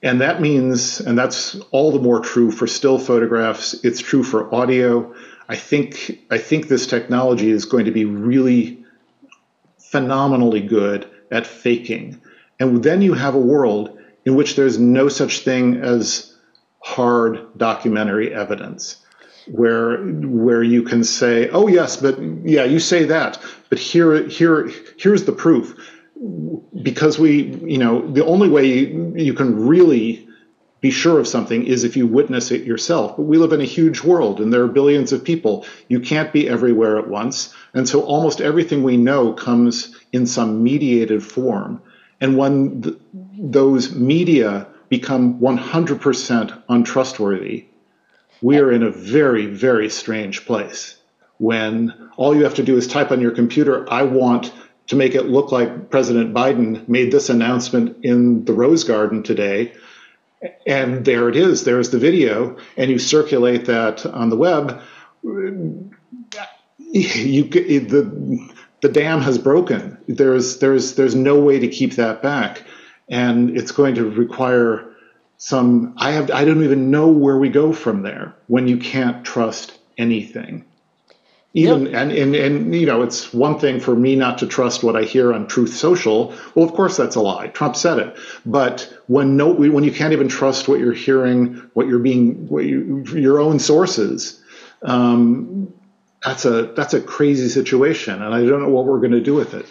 [0.02, 3.74] And that means, and that's all the more true for still photographs.
[3.84, 5.14] It's true for audio.
[5.50, 8.86] I think I think this technology is going to be really
[9.92, 12.22] phenomenally good at faking.
[12.60, 16.34] And then you have a world in which there's no such thing as
[16.82, 18.98] hard documentary evidence
[19.52, 23.40] where where you can say, "Oh yes, but yeah, you say that,
[23.70, 25.76] but here here here's the proof."
[26.82, 30.28] Because we, you know, the only way you, you can really
[30.82, 33.18] be sure of something is if you witness it yourself.
[33.18, 35.66] But we live in a huge world and there are billions of people.
[35.88, 37.54] You can't be everywhere at once.
[37.74, 41.82] And so almost everything we know comes in some mediated form.
[42.22, 47.66] And when th- those media become 100% untrustworthy,
[48.42, 50.96] we are in a very, very strange place
[51.40, 54.52] when all you have to do is type on your computer, I want
[54.90, 59.74] to make it look like President Biden made this announcement in the Rose Garden today.
[60.66, 61.64] And there it is.
[61.64, 64.82] There's the video, and you circulate that on the web.
[65.22, 65.92] You
[67.44, 68.50] the
[68.82, 69.98] the dam has broken.
[70.08, 72.64] There's there's there's no way to keep that back,
[73.10, 74.96] and it's going to require
[75.38, 75.94] some.
[75.98, 79.78] I have I don't even know where we go from there when you can't trust
[79.98, 80.64] anything
[81.54, 81.96] even yep.
[81.96, 85.04] and, and and you know it's one thing for me not to trust what i
[85.04, 86.34] hear on truth social.
[86.54, 87.48] Well of course that's a lie.
[87.48, 88.18] Trump said it.
[88.46, 92.66] But when no when you can't even trust what you're hearing what you're being what
[92.66, 94.42] you, your own sources
[94.84, 95.74] um,
[96.24, 98.22] that's a that's a crazy situation.
[98.22, 99.66] And i don't know what we're going to do with it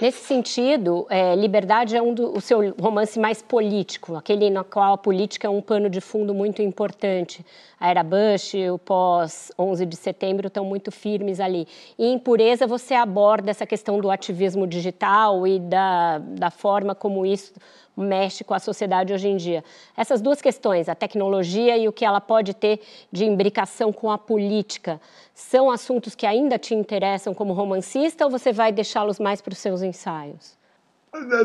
[0.00, 4.94] Nesse sentido, é, Liberdade é um do, o seu romance mais político, aquele na qual
[4.94, 7.46] a política é um pano de fundo muito importante.
[7.78, 11.68] A era Bush, o pós-11 de setembro estão muito firmes ali.
[11.96, 17.24] E em Pureza você aborda essa questão do ativismo digital e da, da forma como
[17.24, 17.52] isso
[17.96, 19.62] mexe com a sociedade hoje em dia.
[19.96, 22.80] Essas duas questões, a tecnologia e o que ela pode ter
[23.10, 25.00] de imbricação com a política,
[25.34, 29.58] são assuntos que ainda te interessam como romancista ou você vai deixá-los mais para os
[29.58, 30.56] seus ensaios?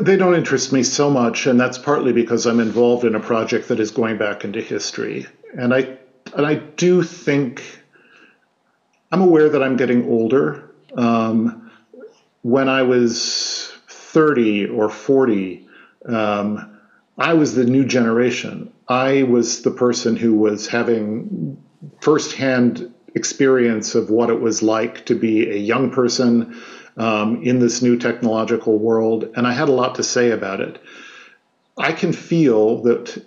[0.04, 3.68] They don't interest me so much, and that's partly because I'm involved in a project
[3.68, 5.28] that is going back into history.
[5.56, 5.96] And I
[6.34, 7.62] and I do think
[9.12, 10.72] I'm aware that I'm getting older.
[10.96, 11.70] Um,
[12.42, 15.68] when I was 30 or 40,
[16.06, 16.78] um,
[17.18, 18.72] I was the new generation.
[18.88, 21.62] I was the person who was having
[22.00, 26.60] firsthand experience of what it was like to be a young person
[26.96, 30.80] um, in this new technological world, and I had a lot to say about it.
[31.76, 33.24] I can feel that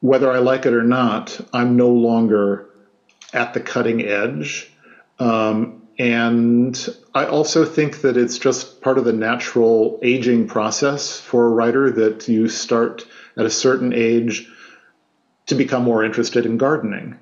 [0.00, 2.68] whether I like it or not, I'm no longer
[3.32, 4.70] at the cutting edge.
[5.18, 11.46] Um, and I also think that it's just part of the natural aging process for
[11.46, 13.04] a writer that you start
[13.36, 14.48] at a certain age
[15.46, 17.18] to become more interested in gardening.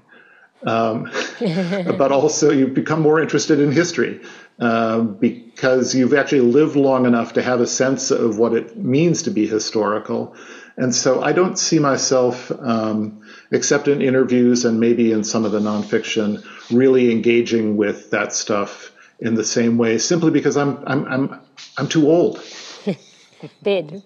[0.67, 1.11] Um,
[1.41, 4.21] but also you become more interested in history
[4.59, 9.23] uh, because you've actually lived long enough to have a sense of what it means
[9.23, 10.35] to be historical.
[10.77, 15.53] And so I don't see myself, um, except in interviews and maybe in some of
[15.53, 21.05] the nonfiction, really engaging with that stuff in the same way, simply because I'm, I'm,
[21.07, 21.41] I'm,
[21.79, 22.41] I'm too old.
[23.63, 24.03] Pedro.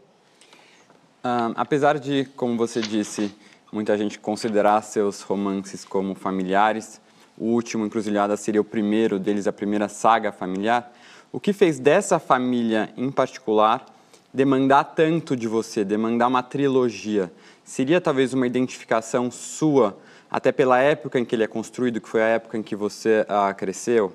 [1.23, 3.31] Um, apesar de, como você disse,
[3.73, 7.01] muita gente considerar seus romances como familiares,
[7.37, 10.93] o último Encruzilhada seria o primeiro deles, a primeira saga familiar.
[11.33, 13.87] O que fez dessa família em particular
[14.33, 17.33] demandar tanto de você, demandar uma trilogia?
[17.71, 19.97] Seria talvez uma identificação sua,
[20.29, 23.25] até pela época em que ele é construído, que foi a época em que você
[23.29, 24.13] uh, cresceu?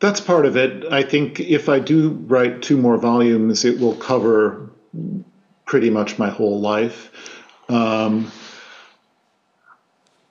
[0.00, 0.86] That's part of it.
[0.92, 4.68] I think if I do write two more volumes, it will cover
[5.64, 7.10] pretty much my whole life.
[7.70, 8.30] Um,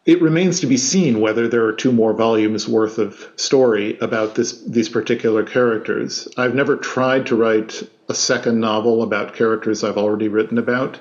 [0.06, 4.36] it remains to be seen whether there are two more volumes worth of story about
[4.36, 6.28] this these particular characters.
[6.38, 11.00] I've never tried to write a second novel about characters I've already written about.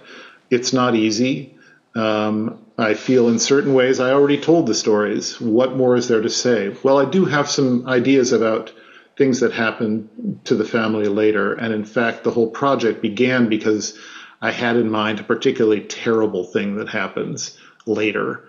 [0.50, 1.56] It's not easy.
[1.94, 5.40] Um, I feel in certain ways I already told the stories.
[5.40, 6.74] What more is there to say?
[6.82, 8.72] Well, I do have some ideas about
[9.16, 11.52] things that happened to the family later.
[11.52, 13.98] And in fact, the whole project began because
[14.40, 18.48] I had in mind a particularly terrible thing that happens later.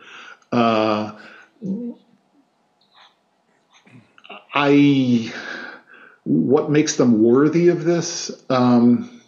[0.52, 1.18] Uh,
[4.54, 5.34] I
[6.24, 8.32] what makes them worthy of this?
[8.50, 9.22] Um,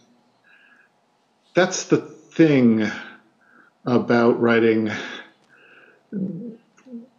[1.55, 2.89] that's the thing
[3.85, 4.91] about writing.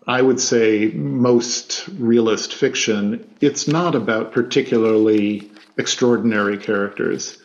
[0.06, 3.28] I would say most realist fiction.
[3.40, 7.38] It's not about particularly extraordinary characters.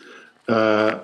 [0.48, 1.00] Uh,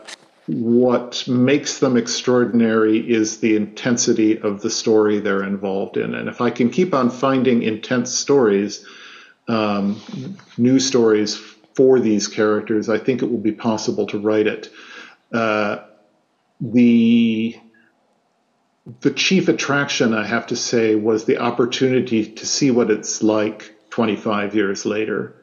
[0.47, 6.13] what makes them extraordinary is the intensity of the story they're involved in.
[6.13, 8.85] And if I can keep on finding intense stories,
[9.47, 10.01] um,
[10.57, 11.35] new stories
[11.75, 14.69] for these characters, I think it will be possible to write it.
[15.33, 15.84] Uh,
[16.59, 17.57] the
[19.01, 23.73] the chief attraction, I have to say, was the opportunity to see what it's like
[23.89, 25.35] 25 years later,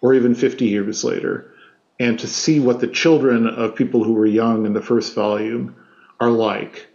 [0.00, 1.52] or even 50 years later
[1.98, 5.76] and to see what the children of people who were young in the first volume
[6.20, 6.88] are like,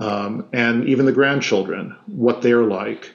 [0.00, 3.12] um, and even the grandchildren, what they're like.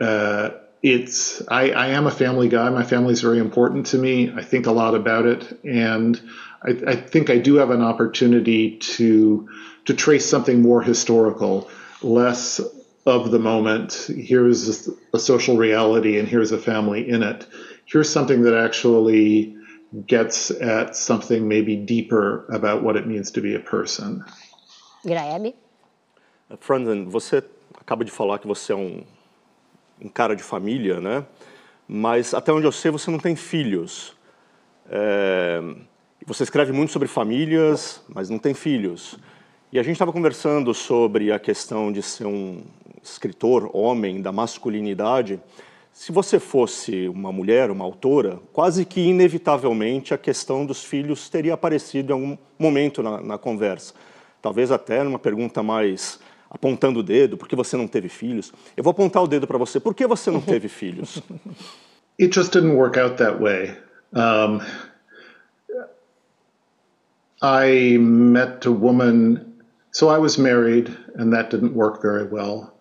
[0.00, 0.50] Uh,
[0.82, 2.70] it's I, I, am a family guy.
[2.70, 4.32] My family is very important to me.
[4.32, 6.18] I think a lot about it, and
[6.62, 9.48] I, I think I do have an opportunity to
[9.86, 11.68] to trace something more historical,
[12.02, 12.60] less
[13.06, 14.08] of the moment.
[14.14, 17.46] Here's a social reality, and here's a family in it.
[17.86, 19.56] Here's something that actually
[20.06, 24.24] gets at something maybe deeper about what it means to be a person.
[25.04, 25.54] Graieb?
[26.60, 27.42] Franzen, você
[27.78, 29.02] acaba de falar que você é um,
[30.00, 31.24] um cara de família, né?
[31.88, 34.14] Mas até onde eu sei, você não tem filhos.
[34.88, 35.60] É,
[36.26, 39.18] você escreve muito sobre famílias, mas não tem filhos.
[39.72, 42.62] E a gente estava conversando sobre a questão de ser um
[43.02, 45.40] escritor homem, da masculinidade.
[45.92, 51.54] Se você fosse uma mulher, uma autora, quase que inevitavelmente a questão dos filhos teria
[51.54, 53.94] aparecido em algum momento na, na conversa.
[54.42, 56.18] Talvez até numa pergunta mais
[56.50, 58.52] apontando o dedo, por que você não teve filhos?
[58.76, 61.22] Eu vou apontar o dedo para você, por que você não teve filhos?
[62.20, 63.76] It just didn't work out that way.
[64.12, 64.60] Um,
[67.42, 69.62] I met a woman,
[69.92, 72.74] so I was married, and that didn't work very well.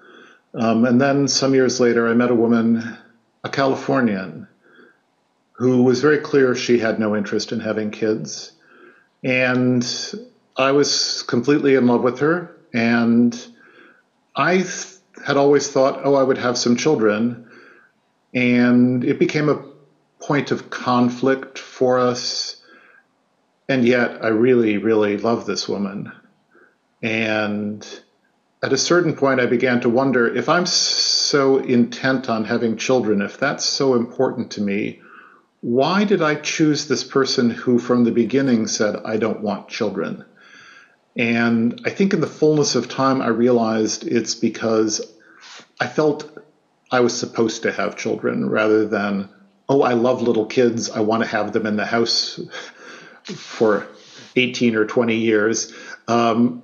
[0.54, 2.98] Um, and then some years later, I met a woman,
[3.44, 4.48] a Californian,
[5.54, 8.54] who was very clear she had no interest in having kids.
[9.24, 9.86] And
[10.58, 12.56] I was completely in love with her.
[12.74, 13.38] And
[14.36, 14.66] I
[15.26, 17.50] had always thought, oh, I would have some children.
[18.34, 19.64] And it became a
[20.20, 22.59] point of conflict for us.
[23.70, 26.12] And yet, I really, really love this woman.
[27.04, 27.88] And
[28.64, 33.22] at a certain point, I began to wonder if I'm so intent on having children,
[33.22, 35.02] if that's so important to me,
[35.62, 40.26] why did I choose this person who from the beginning said, I don't want children?
[41.16, 45.02] And I think in the fullness of time, I realized it's because
[45.80, 46.28] I felt
[46.92, 49.30] I was supposed to have children rather than,
[49.68, 50.90] oh, I love little kids.
[50.90, 52.40] I want to have them in the house
[53.36, 53.88] for
[54.36, 55.74] 18 or 20 years.
[56.08, 56.64] Um,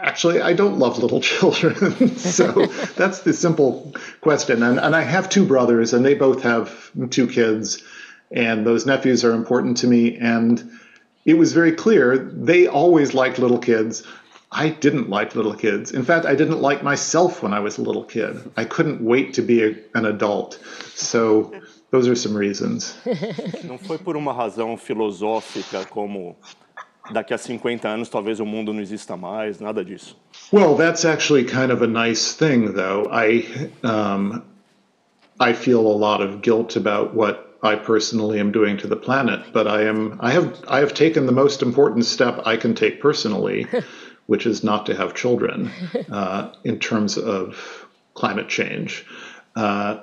[0.00, 2.16] actually, I don't love little children.
[2.16, 2.66] so
[2.96, 4.62] that's the simple question.
[4.62, 7.82] And, and I have two brothers, and they both have two kids,
[8.30, 10.16] and those nephews are important to me.
[10.16, 10.78] And
[11.24, 14.04] it was very clear they always liked little kids.
[14.50, 15.92] I didn't like little kids.
[15.92, 18.50] In fact, I didn't like myself when I was a little kid.
[18.56, 20.58] I couldn't wait to be a, an adult.
[20.94, 21.52] So
[21.90, 22.96] those are some reasons.
[23.64, 26.36] Não foi por uma razão filosófica como
[27.10, 30.16] daqui a 50 anos talvez o mundo não exista mais, nada disso.
[30.52, 33.08] Well, that's actually kind of a nice thing, though.
[33.10, 34.42] I um,
[35.40, 39.52] I feel a lot of guilt about what I personally am doing to the planet,
[39.52, 43.00] but I am I have I have taken the most important step I can take
[43.00, 43.66] personally,
[44.26, 45.70] which is not to have children,
[46.12, 49.06] uh, in terms of climate change.
[49.56, 50.02] Uh,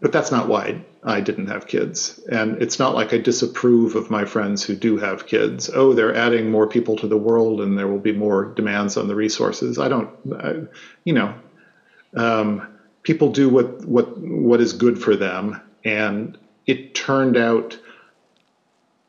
[0.00, 2.20] but that's not why I didn't have kids.
[2.30, 5.68] And it's not like I disapprove of my friends who do have kids.
[5.72, 9.08] Oh, they're adding more people to the world and there will be more demands on
[9.08, 9.78] the resources.
[9.78, 10.54] I don't, I,
[11.04, 11.34] you know,
[12.14, 12.68] um,
[13.02, 15.60] people do what, what, what is good for them.
[15.84, 17.78] And it turned out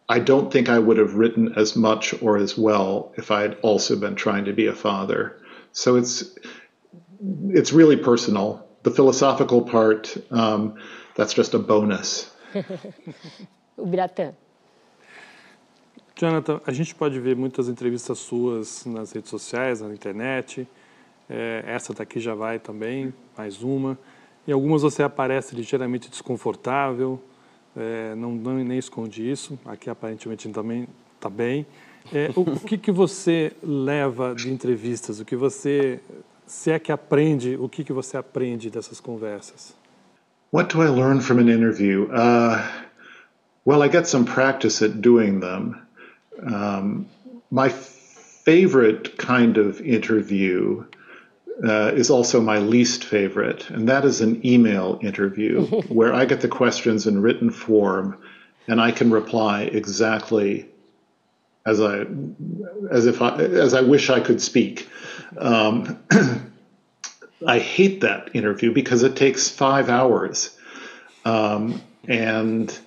[0.09, 3.57] I don't think I would have written as much or as well if I had
[3.61, 5.41] also been trying to be a father.
[5.71, 6.35] So it's
[7.49, 10.75] it's really personal the philosophical part, um,
[11.15, 12.31] that's just a bonus.
[13.77, 14.34] o Biratã.
[16.15, 20.68] Jonathan, a gente pode ver muitas entrevistas suas nas redes sociais, na internet.
[21.30, 23.98] É, essa daqui já vai também, mais uma.
[24.48, 27.19] Em algumas você aparece ligeiramente desconfortável,
[27.76, 29.57] é, não, não, nem esconde isso.
[29.65, 31.65] Aqui aparentemente também está bem.
[32.14, 35.19] É, o, o que, que você leva de entrevistas?
[35.19, 35.99] O que você
[36.45, 39.76] se é que aprende, o que, que você aprende dessas conversas?
[40.53, 42.11] What do I learn from an interview?
[42.11, 42.63] Uh,
[43.65, 45.81] well, I get some practice at doing them.
[46.45, 47.07] Um,
[47.49, 50.85] my favorite kind of interview
[51.67, 56.41] uh, is also my least favorite, and that is an email interview where I get
[56.41, 58.21] the questions in written form
[58.67, 60.69] and I can reply exactly
[61.65, 62.05] as I
[62.91, 64.88] as if I as I wish I could speak.
[65.35, 65.97] Um,
[67.47, 70.57] I hate that interview because it takes five hours,
[71.25, 72.77] um, and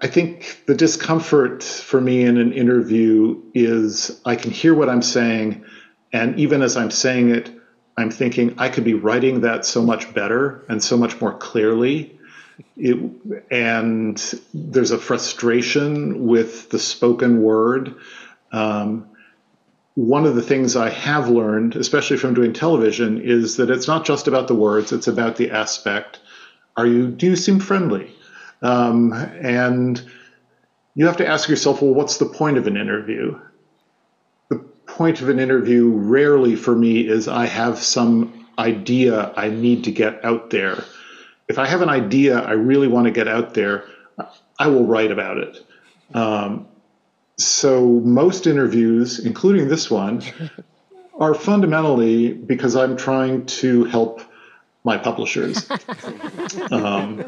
[0.00, 5.02] I think the discomfort for me in an interview is I can hear what I'm
[5.02, 5.64] saying,
[6.12, 7.50] and even as I'm saying it,
[7.96, 12.18] I'm thinking I could be writing that so much better and so much more clearly.
[12.76, 12.98] It,
[13.50, 17.96] and there's a frustration with the spoken word.
[18.50, 19.08] Um,
[19.94, 24.04] one of the things I have learned, especially from doing television, is that it's not
[24.04, 26.20] just about the words; it's about the aspect.
[26.76, 27.08] Are you?
[27.08, 28.10] Do you seem friendly?
[28.62, 30.02] Um, and
[30.94, 33.38] you have to ask yourself, well, what's the point of an interview?
[34.50, 39.84] The point of an interview, rarely for me, is I have some idea I need
[39.84, 40.84] to get out there
[41.52, 43.84] if I have an idea I really want to get out there,
[44.58, 45.58] I will write about it.
[46.14, 46.66] Um,
[47.38, 50.22] so most interviews, including this one,
[51.18, 54.22] are fundamentally because I'm trying to help
[54.84, 55.70] my publishers,
[56.70, 57.18] um,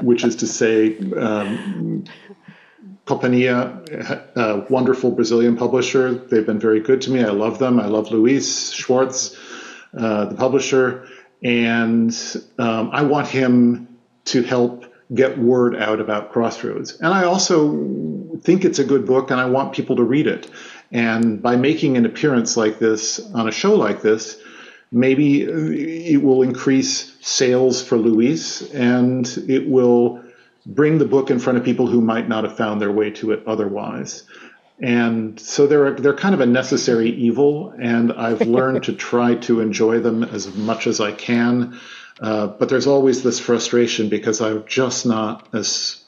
[0.00, 2.04] which is to say, um,
[3.06, 6.14] Companhia, a wonderful Brazilian publisher.
[6.14, 7.22] They've been very good to me.
[7.22, 7.78] I love them.
[7.78, 9.36] I love Luiz Schwarcz,
[9.96, 11.06] uh, the publisher
[11.44, 12.16] and
[12.58, 16.96] um, I want him to help get word out about Crossroads.
[17.00, 20.50] And I also think it's a good book, and I want people to read it.
[20.92, 24.38] And by making an appearance like this on a show like this,
[24.92, 30.22] maybe it will increase sales for Luiz, and it will
[30.66, 33.32] bring the book in front of people who might not have found their way to
[33.32, 34.24] it otherwise.
[34.80, 39.60] And so they're they're kind of a necessary evil, and I've learned to try to
[39.60, 41.78] enjoy them as much as I can.
[42.20, 46.04] Uh, but there's always this frustration because I'm just not as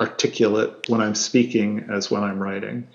[0.00, 2.86] articulate when I'm speaking as when I'm writing.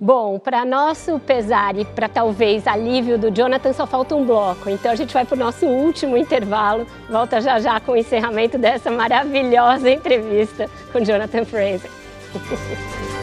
[0.00, 4.70] Bom, para nosso pesar e para talvez alívio do Jonathan, só falta um bloco.
[4.70, 6.86] Então a gente vai para o nosso último intervalo.
[7.10, 11.90] Volta já já com o encerramento dessa maravilhosa entrevista com Jonathan Fraser.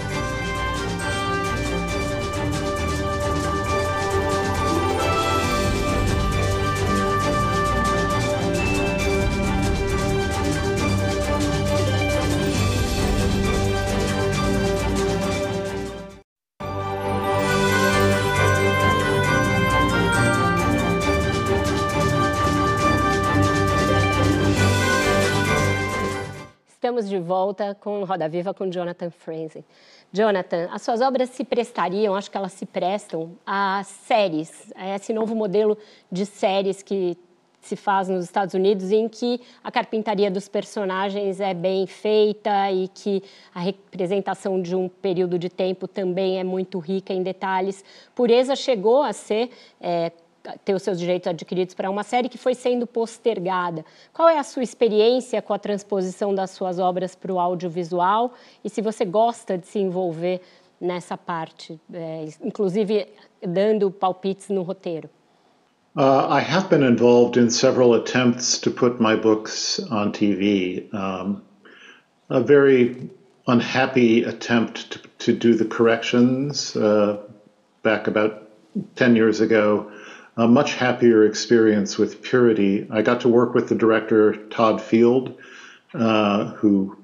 [26.96, 29.66] estamos de volta com Roda Viva com Jonathan Franzen.
[30.14, 35.12] Jonathan, as suas obras se prestariam, acho que elas se prestam a séries, a esse
[35.12, 35.78] novo modelo
[36.10, 37.18] de séries que
[37.60, 42.88] se faz nos Estados Unidos, em que a carpintaria dos personagens é bem feita e
[42.88, 43.22] que
[43.54, 47.84] a representação de um período de tempo também é muito rica em detalhes.
[48.14, 49.50] Pureza chegou a ser
[49.82, 50.14] é,
[50.64, 53.86] ter os seus direitos adquiridos para uma série que foi sendo postergada.
[54.14, 58.70] Qual é a sua experiência com a transposição das suas obras para o audiovisual e
[58.70, 60.42] se você gosta de se envolver
[60.80, 63.08] nessa parte, é, inclusive
[63.42, 65.10] dando palpites no roteiro?
[65.98, 70.94] Uh, I have been involved in several attempts to put my books on TV.
[70.94, 71.42] Um,
[72.30, 73.10] a very
[73.48, 77.18] unhappy attempt to, to do the corrections uh,
[77.82, 78.50] back about
[78.96, 79.90] 10 years ago.
[80.38, 82.88] A much happier experience with Purity.
[82.92, 85.40] I got to work with the director, Todd Field,
[85.94, 86.98] uh, who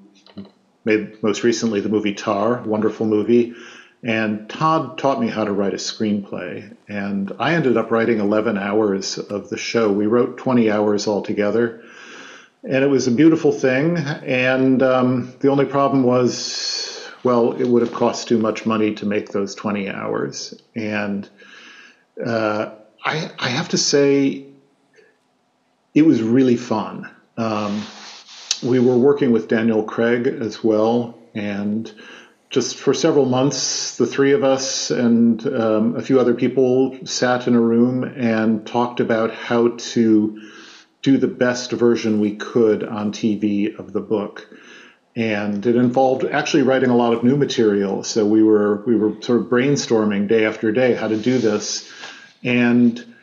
[0.84, 3.54] made most recently the movie Tár, wonderful movie.
[4.02, 6.76] And Todd taught me how to write a screenplay.
[6.88, 9.90] And I ended up writing 11 hours of the show.
[9.90, 11.82] We wrote 20 hours altogether.
[12.64, 13.96] And it was a beautiful thing.
[13.96, 19.06] And um, the only problem was, well, it would have cost too much money to
[19.06, 20.60] make those 20 hours.
[20.74, 21.28] And
[22.24, 22.72] uh,
[23.04, 24.46] I, I, have to say,
[25.94, 27.10] it was really fun.
[27.36, 27.82] Um,
[28.62, 31.18] we were working with Daniel Craig as well.
[31.34, 31.92] And
[32.50, 37.48] just for several months, the three of us and um, a few other people sat
[37.48, 40.50] in a room and talked about how to
[41.00, 44.48] do the best version we could on TV of the book.
[45.16, 48.04] And it involved actually writing a lot of new material.
[48.04, 51.90] So we were we were sort of brainstorming day after day how to do this.
[52.42, 53.14] And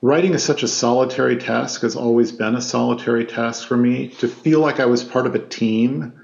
[0.00, 4.08] writing is such a solitary task, has always been a solitary task for me.
[4.20, 6.20] To feel like I was part of a team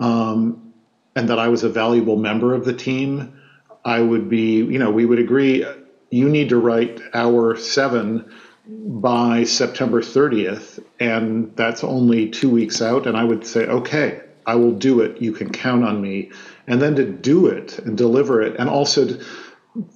[0.00, 0.72] um,
[1.14, 3.40] and that I was a valuable member of the team,
[3.84, 5.66] I would be, you know, we would agree,
[6.10, 8.32] you need to write hour seven
[8.66, 13.06] by September 30th, and that's only two weeks out.
[13.06, 15.20] And I would say, okay, I will do it.
[15.20, 16.30] You can count on me.
[16.66, 19.24] And then to do it and deliver it, and also to,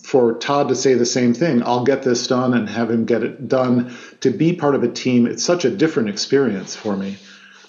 [0.03, 3.23] for Todd to say the same thing, I'll get this done and have him get
[3.23, 3.94] it done.
[4.20, 7.19] To be part of a team, it's such a different experience for me.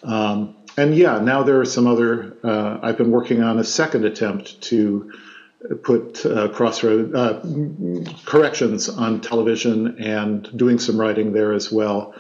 [0.04, 2.38] Um, and yeah, now there are some other.
[2.44, 5.12] Uh, I've been working on a second attempt to
[5.84, 7.42] put uh, crossroad uh,
[8.26, 12.14] corrections on television and doing some writing there as well.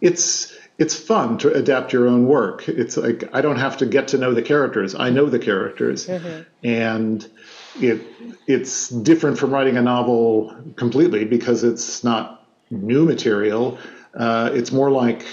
[0.00, 2.68] It's it's fun to adapt your own work.
[2.68, 4.94] It's like I don't have to get to know the characters.
[4.94, 6.42] I know the characters, mm-hmm.
[6.62, 7.26] and
[7.76, 8.00] it
[8.46, 13.78] it's different from writing a novel completely because it's not new material.
[14.14, 15.24] Uh, it's more like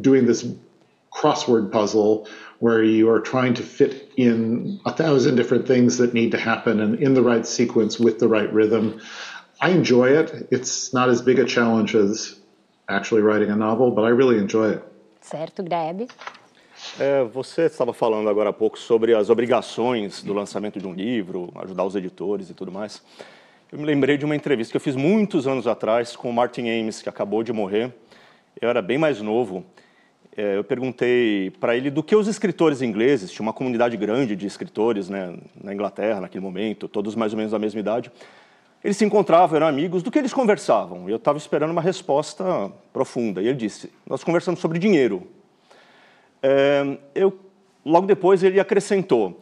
[0.00, 0.46] doing this
[1.12, 6.30] crossword puzzle where you are trying to fit in a thousand different things that need
[6.32, 9.00] to happen and in the right sequence with the right rhythm.
[9.60, 10.48] I enjoy it.
[10.50, 12.38] It's not as big a challenge as
[12.88, 14.84] actually writing a novel, but I really enjoy it.
[15.20, 16.10] Certo, Graieb.
[16.98, 21.52] É, você estava falando agora há pouco sobre as obrigações do lançamento de um livro,
[21.56, 23.02] ajudar os editores e tudo mais.
[23.72, 26.68] Eu me lembrei de uma entrevista que eu fiz muitos anos atrás com o Martin
[26.68, 27.92] Ames, que acabou de morrer.
[28.60, 29.64] Eu era bem mais novo
[30.36, 34.46] é, eu perguntei para ele do que os escritores ingleses, tinha uma comunidade grande de
[34.46, 38.12] escritores né, na Inglaterra naquele momento, todos mais ou menos da mesma idade.
[38.84, 41.08] Eles se encontravam, eram amigos, do que eles conversavam?
[41.08, 43.40] Eu estava esperando uma resposta profunda.
[43.40, 45.26] E ele disse: Nós conversamos sobre dinheiro.
[47.14, 47.38] Eu,
[47.84, 49.40] logo depois ele acrescentou: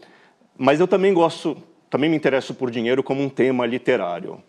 [0.56, 1.56] Mas eu também gosto,
[1.90, 4.42] também me interesso por dinheiro como um tema literário.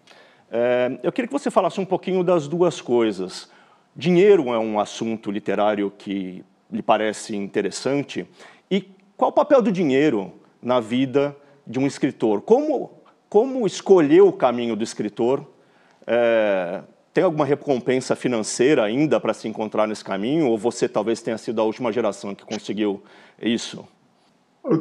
[1.04, 3.50] Eu queria que você falasse um pouquinho das duas coisas.
[3.96, 8.28] Dinheiro é um assunto literário que lhe parece interessante.
[8.70, 11.36] E qual o papel do dinheiro na vida
[11.66, 12.42] de um escritor?
[12.42, 12.92] Como,
[13.30, 15.46] como escolher o caminho do escritor?
[16.06, 16.82] É,
[17.16, 20.50] tem alguma recompensa financeira ainda para se encontrar nesse caminho?
[20.50, 23.02] Ou você talvez tenha sido a última geração que conseguiu
[23.42, 23.88] isso?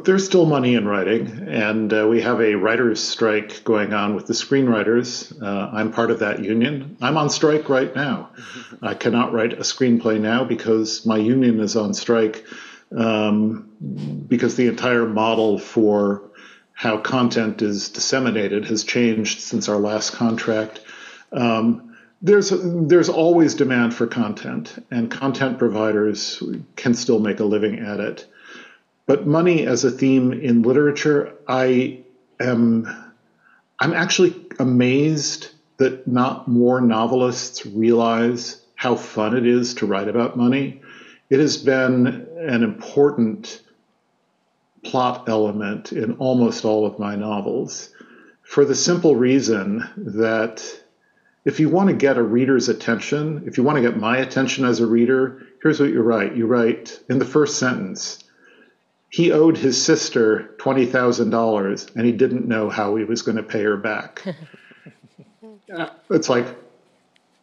[0.03, 4.25] There's still money in writing, and uh, we have a writers' strike going on with
[4.25, 5.31] the screenwriters.
[5.41, 6.97] Uh, I'm part of that union.
[7.01, 8.31] I'm on strike right now.
[8.81, 12.43] I cannot write a screenplay now because my union is on strike
[12.97, 13.69] um,
[14.27, 16.23] because the entire model for
[16.73, 20.81] how content is disseminated has changed since our last contract.
[21.31, 26.41] Um, there's there's always demand for content, and content providers
[26.75, 28.25] can still make a living at it.
[29.05, 31.99] But money as a theme in literature, I
[32.39, 32.87] am
[33.79, 40.37] I'm actually amazed that not more novelists realize how fun it is to write about
[40.37, 40.81] money.
[41.29, 43.61] It has been an important
[44.83, 47.89] plot element in almost all of my novels
[48.43, 50.84] for the simple reason that
[51.45, 54.65] if you want to get a reader's attention, if you want to get my attention
[54.65, 56.35] as a reader, here's what you write.
[56.35, 58.23] You write in the first sentence,
[59.09, 63.63] he owed his sister $20,000 and he didn't know how he was going to pay
[63.63, 64.23] her back.
[66.09, 66.47] it's like,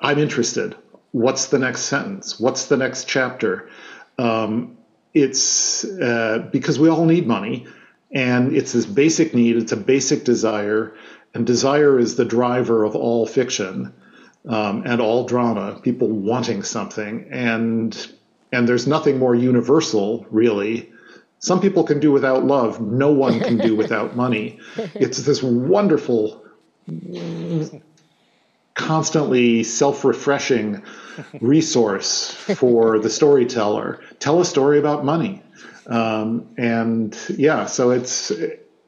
[0.01, 0.77] I'm interested.
[1.13, 2.41] What's the next sentence?
[2.41, 3.71] What's the next chapter?
[4.19, 4.79] Um,
[5.15, 7.67] it's uh, because we all need money
[8.11, 10.95] and it's this basic need, it's a basic desire,
[11.35, 13.93] and desire is the driver of all fiction
[14.49, 17.29] um, and all drama, people wanting something.
[17.31, 17.97] And,
[18.51, 20.93] and there's nothing more universal, really.
[21.39, 24.59] Some people can do without love, no one can do without money.
[24.95, 26.45] It's this wonderful,
[28.75, 30.83] constantly self refreshing
[31.41, 34.01] resource for the storyteller.
[34.19, 35.43] Tell a story about money.
[35.87, 38.31] Um, and yeah, so it's,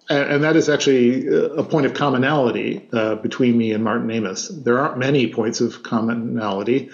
[0.09, 4.48] and that is actually a point of commonality uh, between me and Martin Amis.
[4.48, 6.90] There aren't many points of commonality,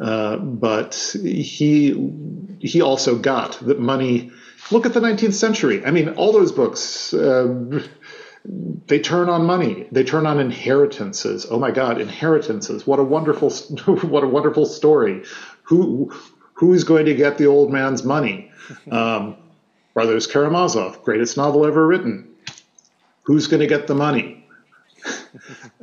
[0.00, 4.30] uh, but he he also got that money.
[4.70, 5.84] Look at the 19th century.
[5.84, 7.12] I mean, all those books.
[7.12, 7.82] Uh,
[8.86, 9.88] they turn on money.
[9.90, 11.46] They turn on inheritances.
[11.50, 12.86] Oh my God, inheritances!
[12.86, 13.50] What a wonderful,
[13.86, 15.24] what a wonderful story.
[15.64, 16.12] Who
[16.52, 18.50] who's going to get the old man's money?
[18.90, 19.36] Um,
[19.92, 22.33] Brothers Karamazov, greatest novel ever written.
[23.24, 24.46] Who's going to get the money?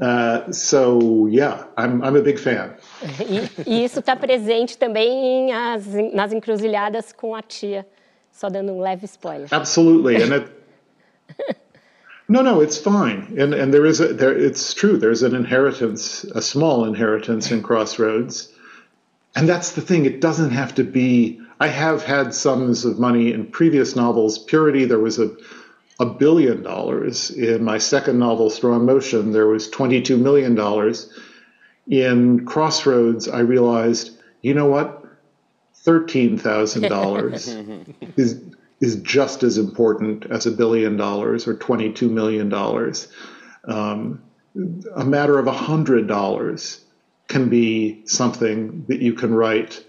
[0.01, 2.75] Uh, so, yeah, I'm, I'm a big fan.
[3.19, 7.85] E, e isso está presente também as, nas encruzilhadas com a tia.
[8.31, 9.47] Só dando um leve spoiler.
[9.51, 10.51] Absolutely, and it,
[12.27, 14.35] no, no, it's fine, and and there is a there.
[14.35, 14.97] It's true.
[14.97, 18.49] There's an inheritance, a small inheritance in Crossroads,
[19.35, 20.05] and that's the thing.
[20.05, 21.39] It doesn't have to be.
[21.59, 24.39] I have had sums of money in previous novels.
[24.39, 25.29] Purity, there was a
[26.01, 27.29] a billion dollars.
[27.29, 30.57] In my second novel, Strong Motion, there was $22 million.
[31.87, 35.05] In Crossroads, I realized, you know what?
[35.85, 38.41] $13,000 is,
[38.79, 42.51] is just as important as a billion dollars or $22 million.
[43.63, 44.23] Um,
[44.95, 46.79] a matter of $100
[47.27, 49.85] can be something that you can write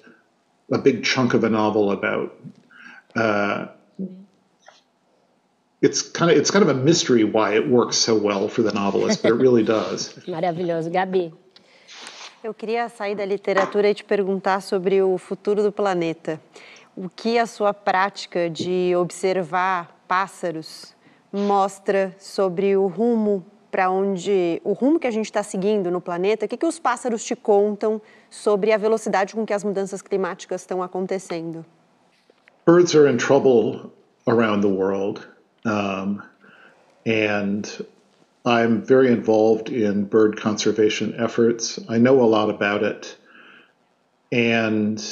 [0.70, 2.38] a big chunk of a novel about.
[3.16, 3.68] Uh,
[5.82, 8.72] it's kind of it's kind of a mystery why it works so well for the
[8.72, 10.14] novelist, but it really does.
[10.26, 11.34] Maravilhoso, Gabi.
[12.42, 16.40] Eu queria sair da literatura e te perguntar sobre o futuro do planeta.
[16.96, 20.94] O que a sua prática de observar pássaros
[21.32, 26.44] mostra sobre o rumo para onde o rumo que a gente está seguindo no planeta?
[26.44, 30.62] O que, que os pássaros te contam sobre a velocidade com que as mudanças climáticas
[30.62, 31.64] estão acontecendo?
[32.66, 33.92] Birds are in trouble
[34.26, 35.31] around the world.
[35.64, 36.22] Um,
[37.06, 37.86] and
[38.44, 41.78] I'm very involved in bird conservation efforts.
[41.88, 43.16] I know a lot about it.
[44.30, 45.02] And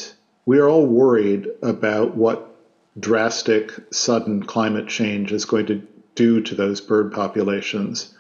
[0.46, 2.46] we are all worried about what
[2.98, 8.14] drastic, sudden climate change is going to do to those bird populations.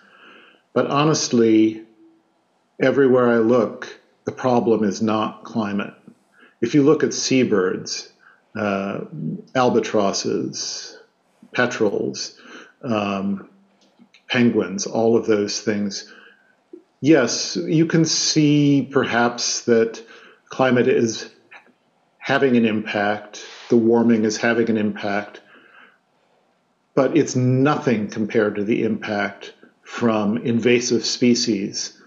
[0.72, 1.82] But honestly,
[2.80, 5.94] everywhere I look, the problem is not climate.
[6.60, 8.12] If you look at seabirds,
[8.56, 9.00] uh,
[9.54, 10.99] albatrosses,
[11.52, 12.38] petrels,
[12.82, 13.48] um,
[14.28, 16.12] penguins, all of those things.
[17.00, 20.02] Yes, you can see perhaps that
[20.48, 21.30] climate is
[22.18, 25.40] having an impact, the warming is having an impact,
[26.94, 31.99] but it's nothing compared to the impact from invasive species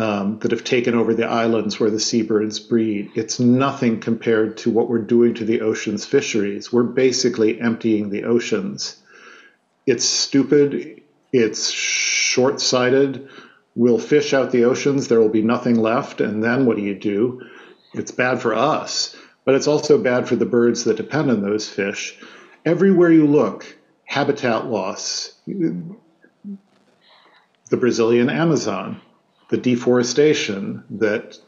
[0.00, 3.10] um, that have taken over the islands where the seabirds breed.
[3.14, 6.72] It's nothing compared to what we're doing to the ocean's fisheries.
[6.72, 8.96] We're basically emptying the oceans.
[9.86, 11.02] It's stupid.
[11.34, 13.28] It's short sighted.
[13.76, 15.08] We'll fish out the oceans.
[15.08, 16.22] There will be nothing left.
[16.22, 17.42] And then what do you do?
[17.92, 19.14] It's bad for us,
[19.44, 22.18] but it's also bad for the birds that depend on those fish.
[22.64, 23.66] Everywhere you look,
[24.04, 25.34] habitat loss.
[25.46, 25.96] The
[27.76, 29.02] Brazilian Amazon,
[29.50, 31.38] the deforestation that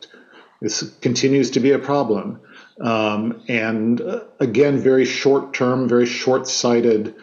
[0.61, 2.41] is, continues to be a problem.
[2.81, 7.15] Um, and uh, again, very short term, very short sighted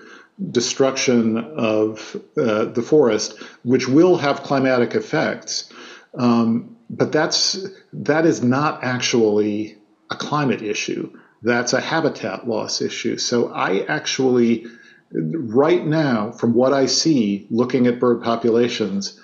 [0.51, 5.71] destruction of uh, the forest, which will have climatic effects.
[6.17, 9.77] Um, but that's that is not actually
[10.09, 11.11] a climate issue.
[11.43, 13.17] That's a habitat loss issue.
[13.17, 14.65] So I actually,
[15.11, 19.19] right now, from what I see, looking at bird populations,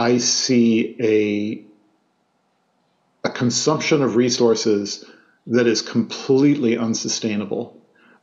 [0.00, 1.62] I see a
[3.28, 5.04] a consumption of resources
[5.46, 7.76] that is completely unsustainable.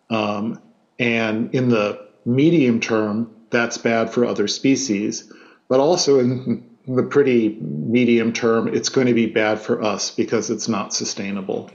[0.10, 0.60] Um,
[0.98, 5.32] and in the medium term, that's bad for other species.
[5.68, 10.49] But also in the pretty medium term, it's going to be bad for us because
[10.49, 11.70] it's not sustainable.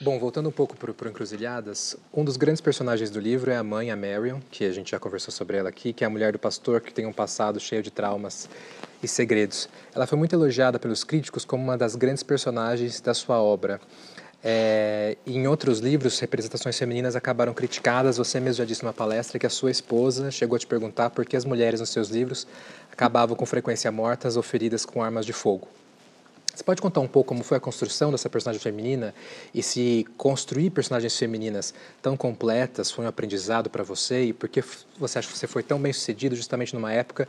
[0.00, 3.92] Bom, voltando um pouco para Encruzilhadas, um dos grandes personagens do livro é a mãe,
[3.92, 6.38] a Marion, que a gente já conversou sobre ela aqui, que é a mulher do
[6.38, 8.48] pastor que tem um passado cheio de traumas
[9.00, 9.68] e segredos.
[9.94, 13.80] Ela foi muito elogiada pelos críticos como uma das grandes personagens da sua obra.
[14.42, 18.16] É, em outros livros, representações femininas acabaram criticadas.
[18.16, 21.24] Você mesmo já disse numa palestra que a sua esposa chegou a te perguntar por
[21.24, 22.48] que as mulheres nos seus livros
[22.92, 25.68] acabavam com frequência mortas ou feridas com armas de fogo.
[26.54, 29.12] Você pode contar um pouco como foi a construção dessa personagem feminina
[29.52, 34.62] e se construir personagens femininas tão completas foi um aprendizado para você e por que
[34.96, 37.26] você acha que você foi tão bem sucedido justamente numa época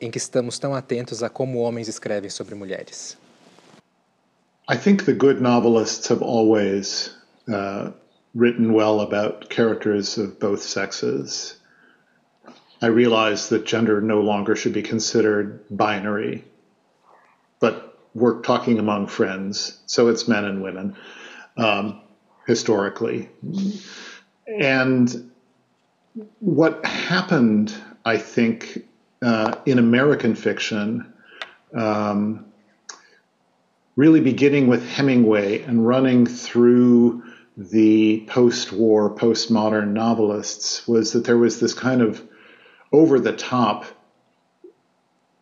[0.00, 3.16] em que estamos tão atentos a como homens escrevem sobre mulheres?
[4.68, 7.14] I think the good novelists have always
[7.48, 7.92] uh,
[8.34, 11.60] written well about characters of both sexes.
[12.82, 16.44] I realize that gender no longer should be considered binary,
[17.60, 17.85] but
[18.16, 20.96] we're talking among friends, so it's men and women
[21.58, 22.00] um,
[22.46, 23.28] historically.
[24.46, 25.30] And
[26.40, 27.74] what happened,
[28.06, 28.86] I think,
[29.20, 31.12] uh, in American fiction,
[31.74, 32.46] um,
[33.96, 37.22] really beginning with Hemingway and running through
[37.58, 42.26] the post war, postmodern novelists, was that there was this kind of
[42.92, 43.84] over the top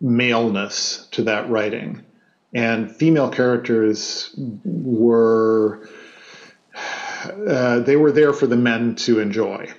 [0.00, 2.04] maleness to that writing
[2.54, 4.30] and female characters
[4.64, 5.88] were
[7.48, 9.72] uh, they were there for the men to enjoy,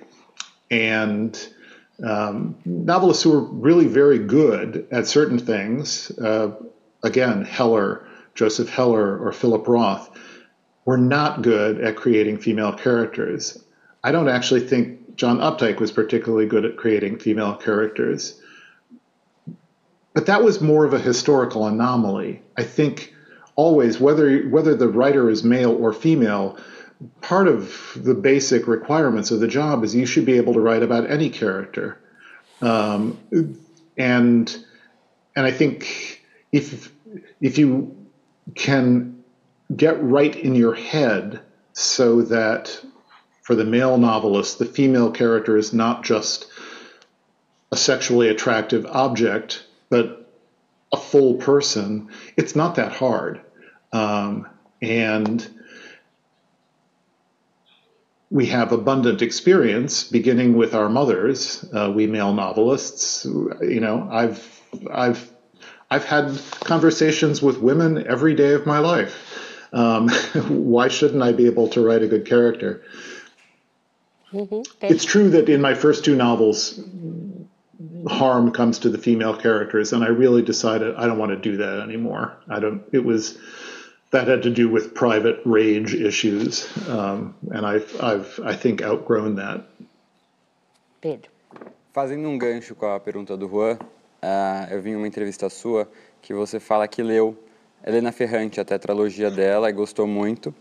[0.69, 1.47] and
[2.03, 6.51] um, novelists who were really very good at certain things, uh,
[7.03, 10.09] again Heller, Joseph Heller, or Philip Roth,
[10.85, 13.63] were not good at creating female characters.
[14.03, 18.41] I don't actually think John Updike was particularly good at creating female characters.
[20.15, 22.41] But that was more of a historical anomaly.
[22.57, 23.13] I think
[23.57, 26.57] always, whether whether the writer is male or female,
[27.19, 30.83] part of the basic requirements of the job is you should be able to write
[30.83, 31.99] about any character,
[32.61, 33.19] um,
[33.97, 34.57] and
[35.35, 36.23] and I think
[36.53, 36.93] if
[37.41, 37.93] if you
[38.55, 39.21] can
[39.75, 41.41] get right in your head
[41.73, 42.79] so that
[43.41, 46.47] for the male novelist, the female character is not just
[47.73, 50.31] a sexually attractive object but
[50.91, 53.41] a full person, it's not that hard.
[53.91, 54.47] Um,
[54.81, 55.47] and
[58.29, 63.25] we have abundant experience, beginning with our mothers, uh, we male novelists.
[63.25, 65.31] You know, I've I've
[65.89, 69.15] I've had conversations with women every day of my life.
[69.71, 70.09] Um,
[70.49, 72.83] why shouldn't I be able to write a good character?
[74.33, 74.61] Mm-hmm.
[74.81, 76.79] It's true that in my first two novels,
[78.07, 81.57] harm comes to the female characters, and I really decided I don't want to do
[81.57, 82.37] that anymore.
[82.49, 82.83] I don't.
[82.91, 83.37] It was
[84.11, 89.35] that had to do with private rage issues, um, and I've, I've, I think, outgrown
[89.35, 89.65] that.
[91.01, 91.31] Pedro.
[91.93, 95.87] Fazendo um gancho com a pergunta do Juan, uh, eu vi em uma entrevista sua
[96.21, 97.37] que você fala que leu
[97.85, 100.53] Helena Ferrante, a tetralogia dela, e gostou muito.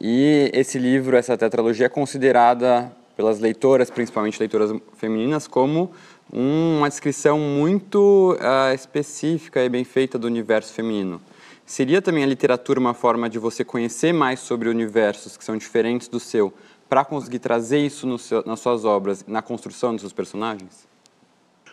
[0.00, 5.90] E esse livro, essa tetralogia, é considerada pelas leitoras, principalmente leitoras femininas, como
[6.32, 11.20] uma descrição muito uh, específica e bem feita do universo feminino.
[11.64, 16.08] Seria também a literatura uma forma de você conhecer mais sobre universos que são diferentes
[16.08, 16.52] do seu,
[16.88, 20.88] para conseguir trazer isso seu, nas suas obras, na construção dos seus personagens?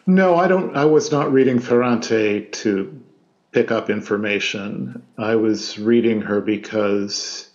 [0.06, 0.76] No, I don't.
[0.76, 2.94] I was not reading Ferrante to
[3.52, 5.02] pick up information.
[5.18, 7.50] I was reading her because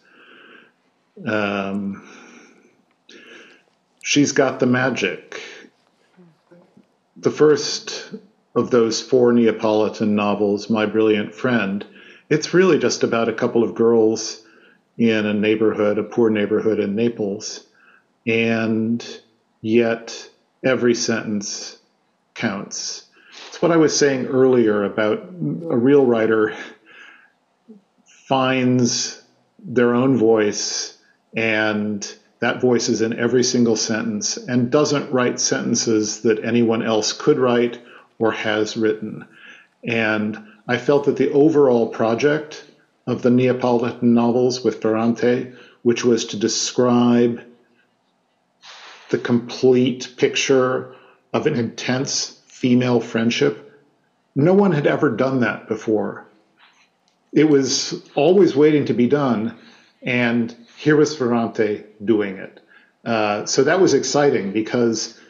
[1.25, 2.03] um,
[4.03, 5.41] she's got the magic.
[7.21, 8.15] The first
[8.55, 11.85] of those four Neapolitan novels, My Brilliant Friend,
[12.31, 14.43] it's really just about a couple of girls
[14.97, 17.67] in a neighborhood, a poor neighborhood in Naples.
[18.27, 19.05] And
[19.61, 20.31] yet
[20.65, 21.79] every sentence
[22.35, 23.07] counts.
[23.49, 26.57] It's what I was saying earlier about a real writer
[28.29, 29.23] finds
[29.59, 30.97] their own voice
[31.37, 32.07] and
[32.41, 37.39] that voice is in every single sentence and doesn't write sentences that anyone else could
[37.39, 37.81] write
[38.19, 39.27] or has written.
[39.85, 42.65] And I felt that the overall project
[43.07, 45.53] of the Neapolitan novels with Ferrante,
[45.83, 47.43] which was to describe
[49.11, 50.95] the complete picture
[51.33, 53.67] of an intense female friendship,
[54.35, 56.27] no one had ever done that before.
[57.33, 59.57] It was always waiting to be done,
[60.03, 62.59] and here was Ferrante doing it.
[63.05, 65.21] Uh, so that was exciting because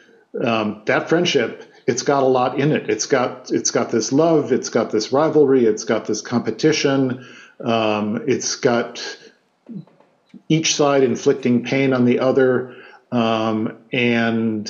[0.41, 2.89] um, that friendship it's got a lot in it.
[2.89, 7.27] It's got it's got this love, it's got this rivalry, it's got this competition,
[7.59, 9.17] um, it's got
[10.47, 12.73] each side inflicting pain on the other,
[13.11, 14.69] um, and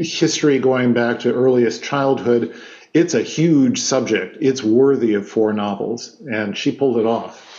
[0.00, 2.56] history going back to earliest childhood.
[2.92, 4.36] It's a huge subject.
[4.40, 7.51] It's worthy of four novels, and she pulled it off.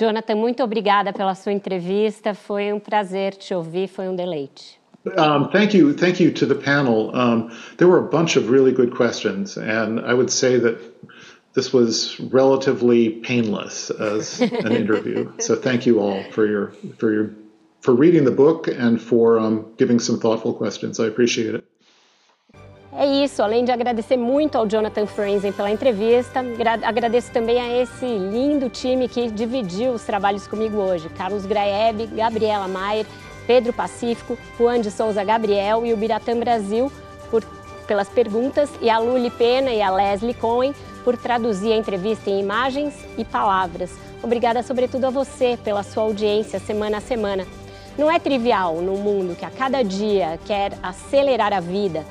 [0.00, 2.34] Jonathan, muito obrigada pela sua entrevista.
[2.34, 4.80] Foi um prazer te ouvir, foi um deleite.
[5.06, 7.10] Um, thank you, thank you to the panel.
[7.14, 10.78] Um, there were a bunch of really good questions, and I would say that
[11.54, 15.30] this was relatively painless as an interview.
[15.38, 17.30] so thank you all for your for your
[17.80, 21.00] for reading the book and for um, giving some thoughtful questions.
[21.00, 21.69] I appreciate it.
[22.92, 26.40] É isso, além de agradecer muito ao Jonathan Franzen pela entrevista,
[26.84, 31.08] agradeço também a esse lindo time que dividiu os trabalhos comigo hoje.
[31.10, 33.06] Carlos Graeb, Gabriela Maier,
[33.46, 36.90] Pedro Pacífico, Juan de Souza Gabriel e o Biratã Brasil
[37.30, 37.44] por,
[37.86, 42.40] pelas perguntas e a Luli Pena e a Leslie Cohen por traduzir a entrevista em
[42.40, 43.92] imagens e palavras.
[44.20, 47.46] Obrigada sobretudo a você pela sua audiência semana a semana.
[47.96, 52.04] Não é trivial no mundo que a cada dia quer acelerar a vida,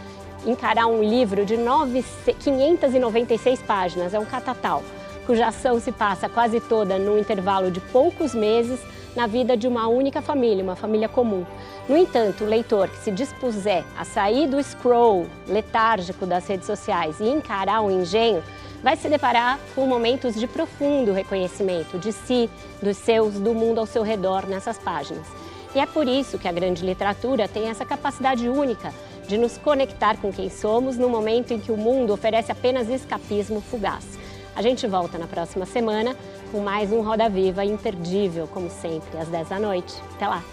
[0.46, 2.04] encarar um livro de 9,
[2.40, 4.84] 596 páginas, é um catatal,
[5.26, 8.80] cuja ação se passa quase toda num intervalo de poucos meses
[9.16, 11.46] na vida de uma única família, uma família comum.
[11.88, 17.20] No entanto, o leitor que se dispuser a sair do scroll letárgico das redes sociais
[17.20, 18.44] e encarar o engenho,
[18.82, 22.50] vai se deparar com momentos de profundo reconhecimento de si,
[22.82, 25.28] dos seus, do mundo ao seu redor nessas páginas.
[25.76, 28.94] E é por isso que a grande literatura tem essa capacidade única
[29.30, 33.62] de nos conectar com quem somos no momento em que o mundo oferece apenas escapismo
[33.62, 34.18] fugaz.
[34.56, 36.16] A gente volta na próxima semana
[36.52, 39.94] com mais um Roda Viva imperdível, como sempre, às 10 da noite.
[40.16, 40.44] Até lá!